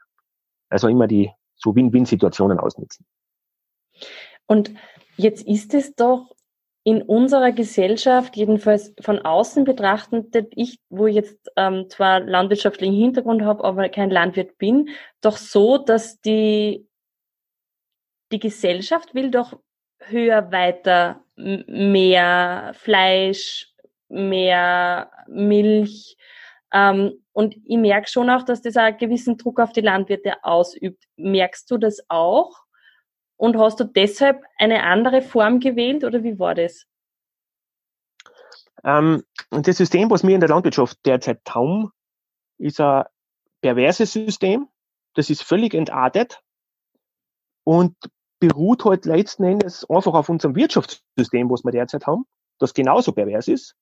Also 0.70 0.88
immer 0.88 1.08
die 1.08 1.32
so 1.56 1.75
Win-Win-Situationen 1.75 2.60
ausnutzen. 2.60 3.06
Und 4.48 4.72
jetzt 5.18 5.46
ist 5.46 5.74
es 5.74 5.96
doch 5.96 6.36
in 6.88 7.01
unserer 7.01 7.51
Gesellschaft, 7.51 8.36
jedenfalls 8.38 8.94
von 9.01 9.18
außen 9.18 9.63
betrachtend, 9.63 10.36
ich, 10.51 10.80
wo 10.89 11.08
jetzt 11.08 11.51
ähm, 11.58 11.89
zwar 11.89 12.20
landwirtschaftlichen 12.20 12.94
Hintergrund 12.96 13.42
habe, 13.42 13.63
aber 13.63 13.89
kein 13.89 14.12
Landwirt 14.12 14.60
bin, 14.60 14.89
doch 15.20 15.38
so, 15.38 15.80
dass 15.80 16.22
die, 16.22 16.88
die 18.32 18.38
Gesellschaft 18.38 19.15
will 19.15 19.32
doch 19.32 19.60
höher, 20.00 20.51
weiter, 20.51 21.24
mehr 21.36 22.74
Fleisch, 22.75 23.74
mehr 24.08 25.10
Milch. 25.27 26.18
Ähm, 26.72 27.13
und 27.32 27.56
ich 27.65 27.77
merke 27.77 28.12
schon 28.12 28.30
auch, 28.30 28.44
dass 28.44 28.62
das 28.62 28.77
einen 28.77 28.98
gewissen 28.98 29.38
Druck 29.38 29.60
auf 29.60 29.74
die 29.74 29.82
Landwirte 29.82 30.36
ausübt. 30.44 31.04
Merkst 31.18 31.72
du 31.72 31.80
das 31.80 32.06
auch? 32.10 32.64
Und 33.38 33.58
hast 33.58 33.80
du 33.80 33.84
deshalb 33.84 34.44
eine 34.58 34.84
andere 34.84 35.22
Form 35.22 35.60
gewählt 35.60 36.04
oder 36.04 36.24
wie 36.24 36.39
war 36.39 36.56
das? 36.56 36.86
Ähm, 38.84 39.24
das 39.50 39.77
System, 39.77 40.10
was 40.10 40.24
wir 40.24 40.36
in 40.36 40.39
der 40.39 40.50
Landwirtschaft 40.50 40.98
derzeit 41.06 41.42
haben, 41.50 41.92
ist 42.58 42.80
ein 42.80 43.06
perverses 43.62 44.13
System. 44.13 44.68
Das 45.15 45.30
ist 45.30 45.44
völlig 45.44 45.74
entartet 45.74 46.42
und 47.63 47.96
beruht 48.39 48.86
halt 48.86 49.06
letzten 49.06 49.44
Endes 49.44 49.89
einfach 49.89 50.13
auf 50.13 50.30
unserem 50.30 50.56
Wirtschaftssystem, 50.56 51.50
was 51.50 51.63
wir 51.63 51.72
derzeit 51.72 52.06
haben, 52.06 52.25
das 52.60 52.74
genauso 52.74 53.12
pervers 53.12 53.48
ist 53.48 53.75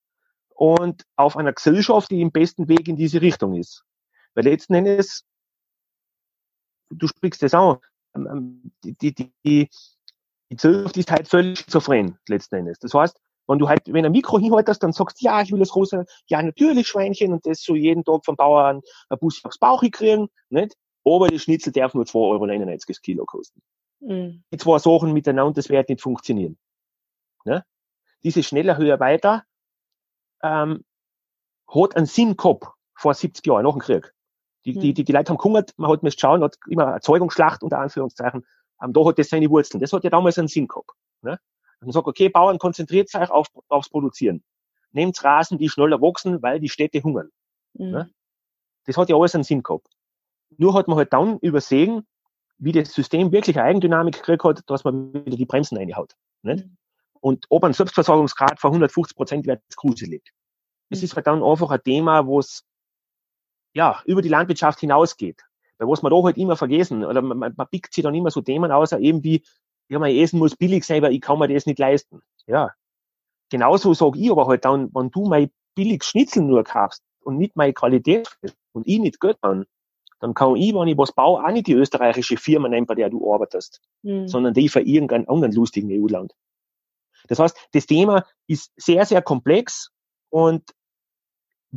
und 0.48 1.04
auf 1.16 1.36
einer 1.36 1.52
Gesellschaft, 1.52 2.10
die 2.10 2.20
im 2.20 2.32
besten 2.32 2.68
Weg 2.68 2.88
in 2.88 2.96
diese 2.96 3.20
Richtung 3.20 3.54
ist. 3.54 3.84
Weil 4.34 4.44
letzten 4.44 4.74
Endes, 4.74 5.24
du 6.90 7.06
sprichst 7.06 7.42
das 7.42 7.54
an, 7.54 7.78
die, 8.14 8.94
die, 8.94 9.14
die, 9.14 9.32
die 9.44 9.68
Gesellschaft 10.56 10.96
ist 10.96 11.10
halt 11.10 11.28
völlig 11.28 11.58
schizophren, 11.58 12.18
letzten 12.28 12.56
Endes. 12.56 12.78
Das 12.78 12.94
heißt, 12.94 13.20
wenn 13.46 13.58
du 13.58 13.68
halt, 13.68 13.82
wenn 13.86 14.04
ein 14.04 14.12
Mikro 14.12 14.38
hinhaltest, 14.38 14.82
dann 14.82 14.92
sagst 14.92 15.20
ja, 15.20 15.42
ich 15.42 15.52
will 15.52 15.58
das 15.58 15.70
große, 15.70 16.04
ja, 16.28 16.42
natürlich 16.42 16.88
Schweinchen 16.88 17.32
und 17.32 17.44
das 17.46 17.62
so 17.62 17.74
jeden 17.74 18.04
Tag 18.04 18.24
vom 18.24 18.36
Bauern 18.36 18.80
ein 19.08 19.18
Bus 19.18 19.44
aufs 19.44 19.58
Bauch 19.58 19.82
kriegen, 19.92 20.28
nicht? 20.48 20.76
Aber 21.04 21.28
die 21.28 21.38
Schnitzel 21.38 21.72
darf 21.72 21.92
nur 21.92 22.04
2,99 22.04 22.14
Euro 22.14 22.78
das 22.88 23.02
Kilo 23.02 23.24
kosten. 23.26 23.60
Mhm. 24.00 24.44
Die 24.50 24.56
zwei 24.56 24.78
Sachen 24.78 25.12
miteinander, 25.12 25.52
das 25.52 25.68
wird 25.68 25.88
nicht 25.88 26.00
funktionieren. 26.00 26.56
Ne? 27.44 27.64
Diese 28.22 28.42
schneller, 28.42 28.78
höher, 28.78 29.00
weiter, 29.00 29.44
ähm, 30.42 30.84
hat 31.68 31.96
einen 31.96 32.06
Sinn 32.06 32.36
gehabt 32.36 32.68
vor 32.94 33.12
70 33.12 33.44
Jahren, 33.46 33.64
nach 33.64 33.72
dem 33.72 33.80
Krieg. 33.80 34.14
Die, 34.64 34.72
die, 34.72 34.88
hm. 34.88 34.94
die, 34.94 35.04
die 35.04 35.12
Leute 35.12 35.30
haben 35.30 35.38
gehungert, 35.38 35.72
man 35.76 35.90
hat 35.90 36.02
müssen 36.02 36.18
schauen, 36.18 36.42
hat 36.42 36.56
immer 36.68 36.84
Erzeugungsschlacht 36.84 37.62
unter 37.62 37.78
Anführungszeichen. 37.78 38.46
Ähm, 38.82 38.92
da 38.92 39.04
hat 39.04 39.18
das 39.18 39.28
seine 39.28 39.50
Wurzeln. 39.50 39.80
Das 39.80 39.92
hat 39.92 40.04
ja 40.04 40.10
damals 40.10 40.38
einen 40.38 40.48
Sinn 40.48 40.68
gehabt. 40.68 40.90
Ne? 41.22 41.38
man 41.80 41.92
sagt, 41.92 42.06
okay, 42.06 42.28
Bauern, 42.28 42.58
konzentriert 42.58 43.14
euch 43.14 43.30
auf, 43.30 43.48
aufs 43.68 43.90
Produzieren. 43.90 44.42
Nehmt 44.92 45.22
Rasen, 45.22 45.58
die 45.58 45.68
schneller 45.68 46.00
wachsen, 46.00 46.42
weil 46.42 46.60
die 46.60 46.68
Städte 46.68 47.02
hungern. 47.02 47.30
Mhm. 47.74 47.90
Ne? 47.90 48.10
Das 48.86 48.96
hat 48.96 49.08
ja 49.08 49.16
alles 49.16 49.34
einen 49.34 49.44
Sinn 49.44 49.62
gehabt. 49.62 49.88
Nur 50.56 50.74
hat 50.74 50.88
man 50.88 50.96
halt 50.96 51.12
dann 51.12 51.38
übersehen, 51.40 52.06
wie 52.58 52.72
das 52.72 52.92
System 52.92 53.32
wirklich 53.32 53.58
eine 53.58 53.68
Eigendynamik 53.68 54.14
gekriegt 54.14 54.44
hat, 54.44 54.62
dass 54.66 54.84
man 54.84 55.12
wieder 55.12 55.36
die 55.36 55.46
Bremsen 55.46 55.76
reinhaut. 55.76 56.14
Nicht? 56.42 56.66
Mhm. 56.66 56.76
Und 57.20 57.46
ob 57.48 57.64
ein 57.64 57.72
Selbstversorgungsgrad 57.72 58.60
von 58.60 58.68
150 58.68 59.16
Prozent 59.16 59.46
wird 59.46 59.62
gruselig. 59.76 60.22
Das 60.90 61.00
mhm. 61.00 61.04
ist 61.04 61.16
halt 61.16 61.26
dann 61.26 61.42
einfach 61.42 61.70
ein 61.70 61.82
Thema, 61.82 62.26
wo 62.26 62.38
es 62.38 62.64
ja, 63.74 64.00
über 64.06 64.22
die 64.22 64.28
Landwirtschaft 64.28 64.80
hinausgeht. 64.80 65.42
Bei 65.78 65.86
was 65.86 66.02
man 66.02 66.12
da 66.12 66.22
halt 66.22 66.38
immer 66.38 66.56
vergessen, 66.56 67.04
oder 67.04 67.20
man, 67.20 67.36
man, 67.36 67.54
man 67.56 67.68
pickt 67.68 67.92
sich 67.92 68.04
dann 68.04 68.14
immer 68.14 68.30
so 68.30 68.40
Themen 68.40 68.70
aus, 68.70 68.92
eben 68.92 69.22
wie, 69.24 69.42
ja, 69.88 69.98
mein 69.98 70.16
Essen 70.16 70.38
muss 70.38 70.56
billig 70.56 70.84
sein, 70.84 71.02
weil 71.02 71.12
ich 71.12 71.20
kann 71.20 71.38
mir 71.38 71.48
das 71.48 71.66
nicht 71.66 71.78
leisten. 71.78 72.22
Ja. 72.46 72.70
Genauso 73.50 73.92
sage 73.92 74.18
ich 74.18 74.30
aber 74.30 74.46
halt 74.46 74.64
dann, 74.64 74.90
wenn 74.94 75.10
du 75.10 75.26
mein 75.26 75.50
billig 75.74 76.04
Schnitzel 76.04 76.42
nur 76.42 76.64
kaufst 76.64 77.02
und 77.20 77.36
nicht 77.36 77.56
meine 77.56 77.72
Qualität 77.72 78.28
und 78.72 78.86
ich 78.86 79.00
nicht 79.00 79.20
Geld 79.20 79.38
dann, 79.42 79.66
dann 80.20 80.32
kann 80.34 80.56
ich, 80.56 80.72
wenn 80.74 80.88
ich 80.88 80.96
was 80.96 81.12
baue, 81.12 81.44
auch 81.44 81.50
nicht 81.50 81.66
die 81.66 81.74
österreichische 81.74 82.36
Firma 82.36 82.68
nehmen, 82.68 82.86
bei 82.86 82.94
der 82.94 83.10
du 83.10 83.32
arbeitest, 83.32 83.82
mhm. 84.02 84.28
sondern 84.28 84.54
die 84.54 84.68
für 84.68 84.80
irgendeinen 84.80 85.28
anderen 85.28 85.52
lustigen 85.52 85.90
EU-Land. 85.90 86.34
Das 87.28 87.38
heißt, 87.38 87.68
das 87.72 87.86
Thema 87.86 88.24
ist 88.46 88.72
sehr, 88.76 89.04
sehr 89.04 89.22
komplex 89.22 89.90
und 90.30 90.62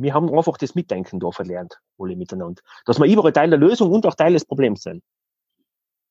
wir 0.00 0.14
haben 0.14 0.32
einfach 0.32 0.56
das 0.56 0.74
Mitdenken 0.74 1.18
da 1.18 1.30
verlernt, 1.30 1.80
alle 1.98 2.16
miteinander. 2.16 2.62
Dass 2.86 2.98
wir 2.98 3.06
überall 3.06 3.32
Teil 3.32 3.50
der 3.50 3.58
Lösung 3.58 3.90
und 3.90 4.06
auch 4.06 4.14
Teil 4.14 4.32
des 4.32 4.44
Problems 4.44 4.82
sind. 4.82 5.02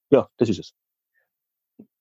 Ja, 0.09 0.29
das 0.37 0.49
ist 0.49 0.59
es. 0.59 0.73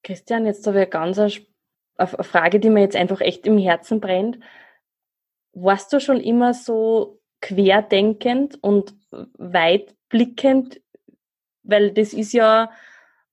Christian, 0.03 0.47
jetzt 0.47 0.67
habe 0.67 0.79
ich 0.79 0.83
eine 0.83 0.91
ganz 0.91 1.19
eine 1.19 2.09
Frage, 2.25 2.61
die 2.61 2.71
mir 2.71 2.81
jetzt 2.81 2.97
einfach 2.97 3.21
echt 3.21 3.47
im 3.47 3.59
Herzen 3.59 4.01
brennt. 4.01 4.39
Warst 5.53 5.93
du 5.93 6.01
schon 6.01 6.21
immer 6.21 6.55
so 6.55 7.21
querdenkend 7.41 8.63
und 8.63 8.95
weitblickend? 9.11 10.81
Weil 11.63 11.93
das 11.93 12.13
ist 12.13 12.33
ja, 12.33 12.71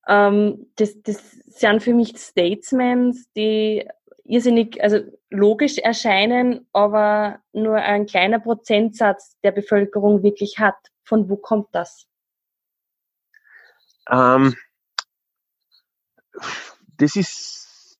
ähm, 0.07 0.71
das, 0.75 1.01
das 1.01 1.31
sind 1.31 1.83
für 1.83 1.93
mich 1.93 2.17
Statesmen, 2.17 3.17
die 3.35 3.87
irrsinnig, 4.25 4.81
also 4.81 4.99
logisch 5.29 5.77
erscheinen, 5.77 6.67
aber 6.73 7.39
nur 7.51 7.75
ein 7.75 8.05
kleiner 8.05 8.39
Prozentsatz 8.39 9.37
der 9.43 9.51
Bevölkerung 9.51 10.23
wirklich 10.23 10.59
hat. 10.59 10.75
Von 11.03 11.29
wo 11.29 11.35
kommt 11.35 11.67
das? 11.71 12.07
Ähm, 14.09 14.55
das 16.97 17.15
ist, 17.15 17.97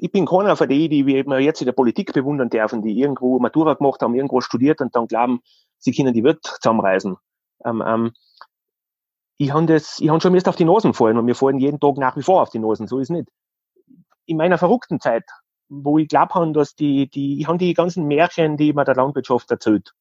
ich 0.00 0.12
bin 0.12 0.26
keiner 0.26 0.56
von 0.56 0.68
denen, 0.68 0.90
die 0.90 1.06
wir 1.06 1.40
jetzt 1.40 1.60
in 1.60 1.66
der 1.66 1.72
Politik 1.72 2.12
bewundern 2.12 2.50
dürfen, 2.50 2.82
die 2.82 2.98
irgendwo 2.98 3.38
Matura 3.38 3.74
gemacht 3.74 4.02
haben, 4.02 4.14
irgendwo 4.14 4.40
studiert 4.40 4.80
und 4.80 4.94
dann 4.94 5.06
glauben, 5.06 5.40
sie 5.78 5.92
können 5.92 6.12
die 6.12 6.24
Welt 6.24 6.42
zusammenreisen. 6.42 7.16
Ähm, 7.64 7.82
ähm, 7.86 8.12
ich 9.38 9.52
habe 9.52 9.66
das, 9.66 9.98
ich 10.00 10.08
habe 10.10 10.20
schon 10.20 10.34
erst 10.34 10.48
auf 10.48 10.56
die 10.56 10.66
Nosen 10.66 10.92
fallen 10.92 11.16
und 11.16 11.26
wir 11.26 11.34
fallen 11.34 11.58
jeden 11.58 11.80
Tag 11.80 11.96
nach 11.96 12.16
wie 12.16 12.22
vor 12.22 12.42
auf 12.42 12.50
die 12.50 12.58
Nosen, 12.58 12.86
so 12.86 12.98
ist 12.98 13.10
nicht. 13.10 13.28
In 14.30 14.36
meiner 14.36 14.58
verrückten 14.58 15.00
Zeit, 15.00 15.24
wo 15.68 15.98
ich 15.98 16.06
glaube 16.06 16.52
dass 16.52 16.76
die, 16.76 17.10
die, 17.10 17.40
ich 17.40 17.48
habe 17.48 17.58
die 17.58 17.74
ganzen 17.74 18.06
Märchen, 18.06 18.56
die 18.56 18.72
man 18.72 18.84
der 18.84 18.94
Landwirtschaft 18.94 19.50
erzählt, 19.50 19.92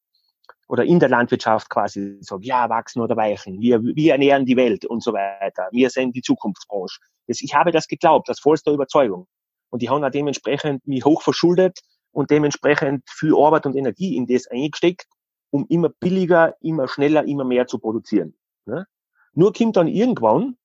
oder 0.68 0.86
in 0.86 1.00
der 1.00 1.10
Landwirtschaft 1.10 1.68
quasi 1.68 2.20
sagt, 2.22 2.46
ja, 2.46 2.70
wachsen 2.70 3.02
oder 3.02 3.18
weichen, 3.18 3.60
wir, 3.60 3.82
wir 3.82 4.12
ernähren 4.12 4.46
die 4.46 4.56
Welt 4.56 4.86
und 4.86 5.02
so 5.02 5.14
weiter, 5.14 5.68
wir 5.72 5.90
sind 5.90 6.16
die 6.16 6.22
Zukunftsbranche. 6.22 7.00
Das, 7.26 7.42
ich 7.42 7.56
habe 7.56 7.72
das 7.72 7.88
geglaubt, 7.88 8.30
aus 8.30 8.40
vollster 8.40 8.72
Überzeugung. 8.72 9.26
Und 9.72 9.82
die 9.82 9.90
haben 9.90 10.04
auch 10.04 10.12
dementsprechend 10.12 10.86
mich 10.86 11.04
hoch 11.04 11.24
verschuldet 11.24 11.80
und 12.12 12.30
dementsprechend 12.30 13.10
viel 13.10 13.36
Arbeit 13.36 13.66
und 13.66 13.76
Energie 13.76 14.16
in 14.16 14.28
das 14.28 14.46
eingesteckt, 14.46 15.08
um 15.50 15.66
immer 15.70 15.90
billiger, 15.90 16.54
immer 16.62 16.88
schneller, 16.88 17.24
immer 17.26 17.46
mehr 17.46 17.66
zu 17.66 17.80
produzieren. 17.80 18.36
Ne? 18.68 18.86
Nur 19.34 19.54
kommt 19.54 19.76
dann 19.76 19.88
irgendwann 19.88 20.56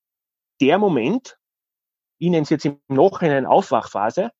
der 0.61 0.76
Moment, 0.76 1.38
ich 2.25 2.31
nenne 2.31 2.45
es 2.45 2.50
jetzt 2.50 2.64
im 2.64 2.81
Nachhinein 2.88 3.45
Aufwachphase, 3.45 4.33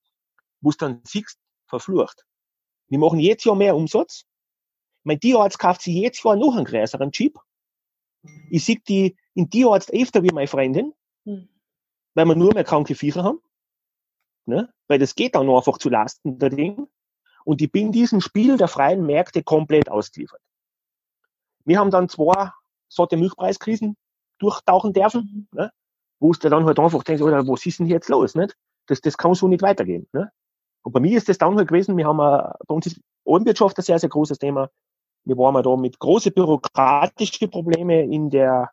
wo 0.63 0.71
es 0.71 0.79
dann 0.79 1.03
siehst, 1.05 1.39
verflucht. 1.67 2.25
Wir 2.89 2.99
machen 2.99 3.19
jetzt 3.19 3.45
Jahr 3.45 3.57
mehr 3.57 3.77
Umsatz. 3.77 4.25
Mein 5.03 5.21
Tierarzt 5.21 5.59
kauft 5.59 5.83
sich 5.83 5.95
jetzt 5.95 6.25
Jahr 6.25 6.37
noch 6.37 6.57
einen 6.57 6.65
größeren 6.65 7.13
Chip. 7.13 7.39
Ich 8.51 8.65
sehe 8.65 8.81
die 8.89 9.17
in 9.35 9.51
Tierarzt 9.51 9.93
öfter 9.93 10.23
wie 10.23 10.33
meine 10.33 10.47
Freundin, 10.47 10.95
hm. 11.25 11.49
weil 12.15 12.25
wir 12.25 12.35
nur 12.35 12.55
mehr 12.55 12.65
kranke 12.65 12.95
Viecher 12.95 13.23
haben. 13.23 13.41
Ne? 14.47 14.73
Weil 14.89 14.99
das 14.99 15.15
geht 15.15 15.35
dann 15.35 15.51
einfach 15.51 15.77
zu 15.77 15.91
Lasten 15.91 16.39
der 16.39 16.51
Dinge. 16.51 16.89
Und 17.45 17.61
ich 17.61 17.71
bin 17.71 17.93
diesem 17.93 18.23
Spiel 18.23 18.57
der 18.57 18.69
freien 18.69 19.05
Märkte 19.05 19.43
komplett 19.43 19.91
ausgeliefert. 19.91 20.41
Wir 21.67 21.79
haben 21.79 21.91
dann 21.91 22.09
zwei 22.09 22.51
sorte 22.89 23.19
Milchpreiskrisen 23.19 23.99
durchtauchen 24.39 24.95
dürfen, 24.95 25.49
mhm. 25.53 25.59
ne? 25.59 25.73
Wo 26.21 26.31
es 26.31 26.39
dann 26.39 26.65
halt 26.65 26.79
einfach 26.79 27.03
denkst, 27.03 27.23
oder 27.23 27.47
was 27.47 27.67
ist 27.67 27.79
denn 27.79 27.87
jetzt 27.87 28.09
los? 28.09 28.35
Nicht? 28.35 28.57
Das, 28.87 29.01
das 29.01 29.17
kann 29.17 29.35
so 29.35 29.49
nicht 29.49 29.63
weitergehen. 29.63 30.09
Ne? 30.13 30.31
Und 30.83 30.93
bei 30.93 31.01
mir 31.01 31.17
ist 31.17 31.29
das 31.29 31.39
dann 31.39 31.57
halt 31.57 31.69
gewesen, 31.69 31.97
wir 31.97 32.07
haben, 32.07 32.21
a, 32.21 32.57
bei 32.67 32.75
uns 32.75 32.87
ist 32.87 33.01
Alpenwirtschaft 33.27 33.79
ein 33.79 33.83
sehr, 33.83 33.99
sehr 33.99 34.11
großes 34.11 34.39
Thema. 34.39 34.71
Wir 35.25 35.39
waren 35.39 35.63
da 35.63 35.77
mit 35.77 35.99
große 35.99 36.31
bürokratische 36.31 37.49
Probleme 37.49 38.03
in 38.03 38.29
der, 38.29 38.71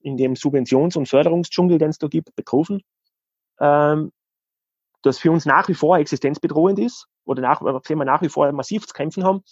in 0.00 0.16
dem 0.16 0.34
Subventions- 0.34 0.96
und 0.96 1.08
Förderungsdschungel, 1.08 1.78
den 1.78 1.90
es 1.90 1.98
da 1.98 2.06
gibt, 2.06 2.34
betroffen. 2.36 2.82
Ähm, 3.58 4.12
das 5.02 5.18
für 5.18 5.30
uns 5.30 5.46
nach 5.46 5.68
wie 5.68 5.74
vor 5.74 5.98
existenzbedrohend 5.98 6.78
ist 6.78 7.06
oder 7.24 7.40
nach, 7.40 7.62
wir 7.62 7.96
nach 8.04 8.22
wie 8.22 8.28
vor 8.28 8.50
massiv 8.52 8.86
zu 8.86 8.92
kämpfen 8.92 9.24
haben. 9.24 9.42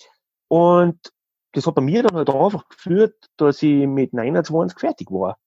Und 0.48 1.12
das 1.52 1.66
hat 1.66 1.74
bei 1.74 1.82
mir 1.82 2.02
dann 2.02 2.16
halt 2.16 2.28
einfach 2.28 2.68
geführt, 2.68 3.14
dass 3.36 3.62
ich 3.62 3.86
mit 3.86 4.12
29 4.12 4.78
fertig 4.78 5.10
war. 5.10 5.38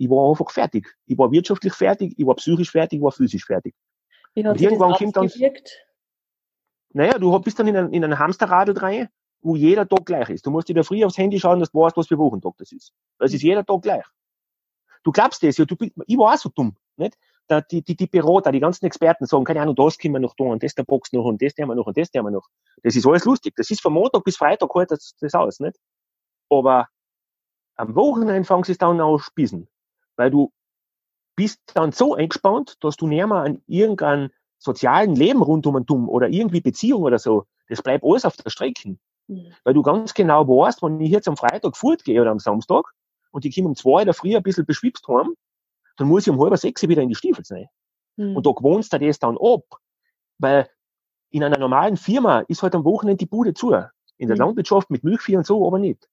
Ich 0.00 0.08
war 0.08 0.30
einfach 0.30 0.50
fertig. 0.50 0.88
Ich 1.04 1.18
war 1.18 1.30
wirtschaftlich 1.30 1.74
fertig, 1.74 2.14
ich 2.16 2.26
war 2.26 2.34
psychisch 2.36 2.70
fertig, 2.70 3.00
ich 3.00 3.02
war 3.02 3.12
physisch 3.12 3.44
fertig. 3.44 3.74
Wie 4.32 4.42
hat 4.42 4.52
und 4.52 4.60
irgendwann 4.62 4.94
kommt 4.94 5.14
dann, 5.14 5.30
naja, 6.94 7.18
du 7.18 7.38
bist 7.40 7.58
dann 7.58 7.68
in 7.68 7.76
ein, 7.76 7.92
in 7.92 8.02
ein 8.02 8.18
Hamsterradl 8.18 8.78
rein, 8.78 9.10
wo 9.42 9.56
jeder 9.56 9.86
Tag 9.86 10.06
gleich 10.06 10.30
ist. 10.30 10.46
Du 10.46 10.50
musst 10.50 10.70
dir 10.70 10.74
da 10.74 10.84
früh 10.84 11.04
aufs 11.04 11.18
Handy 11.18 11.38
schauen, 11.38 11.60
dass 11.60 11.70
du 11.70 11.80
weißt, 11.80 11.98
was 11.98 12.06
für 12.08 12.16
Wochentag 12.16 12.54
das 12.56 12.72
ist. 12.72 12.94
Das 13.18 13.34
ist 13.34 13.42
jeder 13.42 13.62
Tag 13.62 13.82
gleich. 13.82 14.06
Du 15.02 15.12
glaubst 15.12 15.42
das 15.42 15.58
ja, 15.58 15.66
du, 15.66 15.76
ich 15.78 16.16
war 16.16 16.32
auch 16.32 16.38
so 16.38 16.48
dumm, 16.48 16.74
nicht? 16.96 17.18
Da, 17.46 17.60
die, 17.60 17.82
die, 17.82 17.94
die 17.94 18.06
Berater, 18.06 18.52
die 18.52 18.60
ganzen 18.60 18.86
Experten 18.86 19.26
sagen, 19.26 19.44
keine 19.44 19.60
Ahnung, 19.60 19.74
das 19.74 19.98
können 19.98 20.14
wir 20.14 20.20
noch 20.20 20.34
da 20.34 20.44
und 20.44 20.62
das 20.62 20.74
der 20.74 20.84
Box 20.84 21.12
noch 21.12 21.26
und 21.26 21.42
das 21.42 21.52
haben 21.60 21.68
wir 21.68 21.74
noch 21.74 21.86
und 21.86 21.98
das 21.98 22.08
haben 22.16 22.24
wir 22.24 22.30
noch. 22.30 22.48
Das 22.82 22.96
ist 22.96 23.06
alles 23.06 23.26
lustig. 23.26 23.54
Das 23.56 23.70
ist 23.70 23.82
von 23.82 23.92
Montag 23.92 24.24
bis 24.24 24.38
Freitag 24.38 24.70
halt 24.74 24.92
das, 24.92 25.14
das 25.20 25.34
aus, 25.34 25.60
nicht? 25.60 25.76
Aber 26.48 26.88
am 27.76 27.94
Wochenende 27.94 28.44
fangst 28.44 28.68
du 28.68 28.72
es 28.72 28.78
dann 28.78 29.00
auch 29.00 29.18
spießen. 29.18 29.68
Weil 30.20 30.30
du 30.30 30.52
bist 31.34 31.62
dann 31.72 31.92
so 31.92 32.14
eingespannt, 32.14 32.76
dass 32.82 32.96
du 32.96 33.06
näher 33.06 33.26
mal 33.26 33.46
an 33.46 33.62
irgendeinem 33.66 34.28
sozialen 34.58 35.14
Leben 35.14 35.40
rund 35.40 35.66
um 35.66 35.76
und 35.76 35.90
um 35.90 36.10
oder 36.10 36.28
irgendwie 36.28 36.60
Beziehung 36.60 37.04
oder 37.04 37.18
so, 37.18 37.46
das 37.70 37.80
bleibt 37.80 38.04
alles 38.04 38.26
auf 38.26 38.36
der 38.36 38.50
Strecke. 38.50 38.98
Mhm. 39.28 39.54
Weil 39.64 39.72
du 39.72 39.80
ganz 39.80 40.12
genau 40.12 40.46
weißt, 40.46 40.82
wenn 40.82 41.00
ich 41.00 41.10
jetzt 41.10 41.26
am 41.26 41.38
Freitag 41.38 41.74
fortgehe 41.74 42.20
oder 42.20 42.32
am 42.32 42.38
Samstag 42.38 42.84
und 43.30 43.46
ich 43.46 43.54
komme 43.54 43.68
um 43.68 43.74
zwei 43.74 44.02
oder 44.02 44.12
früh 44.12 44.36
ein 44.36 44.42
bisschen 44.42 44.66
beschwipst 44.66 45.08
heim, 45.08 45.34
dann 45.96 46.06
muss 46.06 46.26
ich 46.26 46.30
um 46.30 46.38
halb 46.38 46.54
sechs 46.58 46.86
wieder 46.86 47.00
in 47.00 47.08
die 47.08 47.14
Stiefel 47.14 47.46
sein. 47.46 47.68
Mhm. 48.16 48.36
Und 48.36 48.44
da 48.44 48.50
gewohnst 48.50 48.92
du 48.92 48.98
das 48.98 49.18
dann 49.18 49.38
ab. 49.38 49.64
Weil 50.36 50.68
in 51.30 51.42
einer 51.42 51.58
normalen 51.58 51.96
Firma 51.96 52.40
ist 52.40 52.62
halt 52.62 52.74
am 52.74 52.84
Wochenende 52.84 53.16
die 53.16 53.26
Bude 53.26 53.54
zu. 53.54 53.72
In 54.18 54.28
der 54.28 54.36
mhm. 54.36 54.42
Landwirtschaft 54.42 54.90
mit 54.90 55.02
Milchvieh 55.02 55.38
und 55.38 55.46
so, 55.46 55.66
aber 55.66 55.78
nicht. 55.78 56.10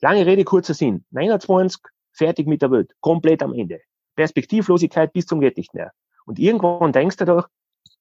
Lange 0.00 0.24
Rede, 0.26 0.44
kurzer 0.44 0.74
Sinn. 0.74 1.04
29, 1.10 1.82
fertig 2.16 2.46
mit 2.46 2.62
der 2.62 2.70
Welt. 2.70 2.94
Komplett 3.00 3.42
am 3.42 3.52
Ende. 3.52 3.80
Perspektivlosigkeit 4.16 5.12
bis 5.12 5.26
zum 5.26 5.40
geht 5.40 5.56
nicht 5.56 5.74
mehr. 5.74 5.92
Und 6.24 6.38
irgendwann 6.38 6.92
denkst 6.92 7.16
du 7.16 7.24
doch, 7.24 7.48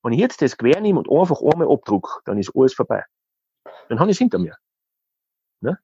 wenn 0.01 0.13
ich 0.13 0.19
jetzt 0.19 0.41
das 0.41 0.57
quer 0.57 0.81
nehme 0.81 0.99
und 0.99 1.11
einfach 1.11 1.41
einmal 1.41 1.71
abdruck, 1.71 2.21
dann 2.25 2.37
ist 2.37 2.55
alles 2.55 2.73
vorbei. 2.73 3.03
Dann 3.89 3.99
habe 3.99 4.09
ich 4.09 4.15
es 4.15 4.19
hinter 4.19 4.39
mir. 4.39 4.55
Ne? 5.61 5.79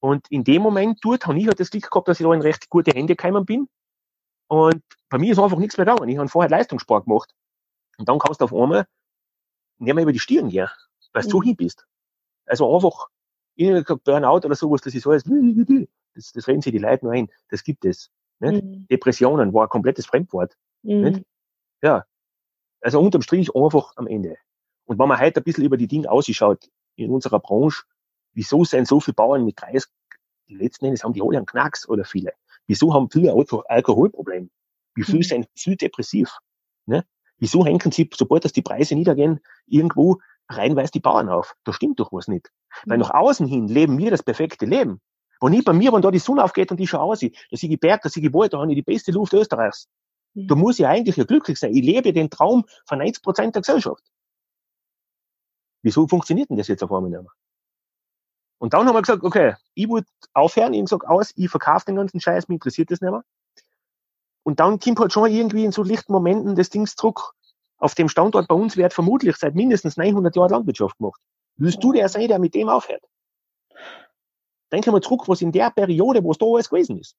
Und 0.00 0.30
in 0.30 0.44
dem 0.44 0.62
Moment 0.62 0.98
dort 1.02 1.26
habe 1.26 1.38
ich 1.38 1.46
halt 1.46 1.60
das 1.60 1.70
Glück 1.70 1.90
gehabt, 1.90 2.08
dass 2.08 2.20
ich 2.20 2.26
da 2.26 2.32
in 2.32 2.42
recht 2.42 2.68
gute 2.70 2.92
Hände 2.92 3.16
gekommen 3.16 3.44
bin. 3.44 3.68
Und 4.48 4.82
bei 5.08 5.18
mir 5.18 5.32
ist 5.32 5.38
einfach 5.38 5.58
nichts 5.58 5.76
mehr 5.76 5.86
gegangen. 5.86 6.08
Ich 6.08 6.18
habe 6.18 6.28
vorher 6.28 6.50
Leistungssport 6.50 7.06
gemacht. 7.06 7.32
Und 7.98 8.08
dann 8.08 8.18
kannst 8.18 8.40
du 8.40 8.44
auf 8.44 8.54
einmal 8.54 8.86
nicht 9.78 9.94
mehr 9.94 10.02
über 10.02 10.12
die 10.12 10.18
Stirn 10.18 10.48
gehen, 10.48 10.68
weil 11.12 11.22
du 11.22 11.28
mhm. 11.28 11.32
so 11.32 11.42
hin 11.42 11.56
bist. 11.56 11.86
Also 12.46 12.74
einfach, 12.74 13.08
ich 13.54 13.68
habe 13.68 13.96
Burnout 13.96 14.46
oder 14.46 14.54
sowas, 14.54 14.80
das 14.82 14.94
ist 14.94 15.06
alles, 15.06 15.24
das, 16.14 16.32
das 16.32 16.48
reden 16.48 16.62
sich 16.62 16.72
die 16.72 16.78
Leute 16.78 17.04
nur 17.04 17.14
ein. 17.14 17.28
Das 17.50 17.64
gibt 17.64 17.84
es. 17.84 18.10
Mhm. 18.40 18.86
Depressionen 18.88 19.52
war 19.52 19.64
ein 19.64 19.68
komplettes 19.68 20.06
Fremdwort. 20.06 20.56
Mhm. 20.82 21.24
Ja. 21.82 22.04
Also 22.80 23.00
unterm 23.00 23.22
Strich 23.22 23.54
einfach 23.54 23.92
am 23.96 24.06
Ende. 24.06 24.36
Und 24.84 24.98
wenn 24.98 25.08
man 25.08 25.18
heute 25.18 25.40
ein 25.40 25.44
bisschen 25.44 25.64
über 25.64 25.76
die 25.76 25.88
Dinge 25.88 26.10
ausschaut, 26.10 26.68
in 26.96 27.10
unserer 27.10 27.40
Branche, 27.40 27.84
wieso 28.32 28.64
sind 28.64 28.86
so 28.86 29.00
viele 29.00 29.14
Bauern 29.14 29.44
mit 29.44 29.60
30, 29.60 29.90
die 30.48 30.54
letzten 30.54 30.86
Endes 30.86 31.02
haben 31.02 31.14
die 31.14 31.22
alle 31.22 31.38
einen 31.38 31.46
Knacks 31.46 31.88
oder 31.88 32.04
viele. 32.04 32.32
Wieso 32.66 32.92
haben 32.92 33.10
viele 33.10 33.32
Alko 33.32 33.60
Alkoholprobleme? 33.60 34.48
Wie 34.94 35.02
viele 35.02 35.18
mhm. 35.18 35.22
sind 35.22 35.48
viel 35.54 35.76
depressiv? 35.76 36.38
Ne? 36.86 37.04
Wieso 37.38 37.64
hängen 37.64 37.90
sie, 37.90 38.08
sobald 38.14 38.44
das 38.44 38.52
die 38.52 38.62
Preise 38.62 38.94
niedergehen, 38.94 39.40
irgendwo 39.66 40.20
reinweise 40.48 40.92
die 40.92 41.00
Bauern 41.00 41.28
auf? 41.28 41.54
Da 41.64 41.72
stimmt 41.72 41.98
doch 42.00 42.12
was 42.12 42.28
nicht. 42.28 42.50
Mhm. 42.84 42.90
Weil 42.90 42.98
nach 42.98 43.10
außen 43.10 43.46
hin 43.46 43.68
leben 43.68 43.98
wir 43.98 44.10
das 44.10 44.22
perfekte 44.22 44.66
Leben. 44.66 45.00
Und 45.40 45.52
nicht 45.52 45.64
bei 45.64 45.72
mir, 45.72 45.92
wenn 45.92 46.02
da 46.02 46.10
die 46.10 46.18
Sonne 46.18 46.44
aufgeht 46.44 46.70
und 46.70 46.80
ich 46.80 46.90
schaue 46.90 47.02
aus, 47.02 47.20
da 47.20 47.28
sehe 47.56 47.70
ich 47.70 47.80
Berg, 47.80 48.02
da 48.02 48.08
sehe 48.08 48.24
ich 48.24 48.32
Wald, 48.32 48.52
da 48.52 48.58
habe 48.58 48.70
ich 48.70 48.76
die 48.76 48.82
beste 48.82 49.12
Luft 49.12 49.32
Österreichs. 49.32 49.88
Mhm. 50.34 50.48
Da 50.48 50.54
muss 50.54 50.78
ich 50.78 50.86
eigentlich 50.86 51.16
ja 51.16 51.24
glücklich 51.24 51.58
sein. 51.58 51.74
Ich 51.74 51.84
lebe 51.84 52.12
den 52.12 52.30
Traum 52.30 52.64
von 52.86 52.98
90 52.98 53.22
Prozent 53.22 53.54
der 53.54 53.62
Gesellschaft. 53.62 54.02
Wieso 55.82 56.08
funktioniert 56.08 56.50
denn 56.50 56.56
das 56.56 56.68
jetzt 56.68 56.82
auf 56.82 56.92
einmal 56.92 57.10
nicht 57.10 57.20
mehr? 57.20 57.32
Und 58.58 58.72
dann 58.72 58.86
haben 58.86 58.94
wir 58.94 59.02
gesagt, 59.02 59.22
okay, 59.22 59.56
ich 59.74 59.88
wollte 59.88 60.08
aufhören, 60.32 60.72
ich 60.72 60.80
gesagt, 60.80 61.06
aus, 61.06 61.32
ich 61.36 61.50
verkaufe 61.50 61.84
den 61.86 61.96
ganzen 61.96 62.20
Scheiß, 62.20 62.48
mir 62.48 62.54
interessiert 62.54 62.90
das 62.90 63.00
nicht 63.00 63.10
mehr. 63.10 63.24
Und 64.44 64.60
dann 64.60 64.78
kommt 64.78 65.00
halt 65.00 65.12
schon 65.12 65.30
irgendwie 65.30 65.64
in 65.64 65.72
so 65.72 65.82
lichten 65.82 66.12
Momenten 66.12 66.54
das 66.54 66.70
Ding 66.70 66.86
zurück. 66.86 67.32
Auf 67.76 67.94
dem 67.94 68.08
Standort 68.08 68.48
bei 68.48 68.54
uns 68.54 68.76
wird 68.76 68.94
vermutlich 68.94 69.36
seit 69.36 69.54
mindestens 69.54 69.96
900 69.96 70.36
Jahren 70.36 70.50
Landwirtschaft 70.50 70.96
gemacht. 70.98 71.20
Willst 71.56 71.82
du 71.82 71.92
der 71.92 72.08
sein, 72.08 72.28
der 72.28 72.38
mit 72.38 72.54
dem 72.54 72.68
aufhört? 72.68 73.02
Denke 74.74 74.90
mal 74.90 75.00
zurück, 75.00 75.28
was 75.28 75.40
in 75.40 75.52
der 75.52 75.70
Periode, 75.70 76.22
wo 76.24 76.32
es 76.32 76.38
da 76.38 76.46
alles 76.46 76.68
gewesen 76.68 76.98
ist. 76.98 77.16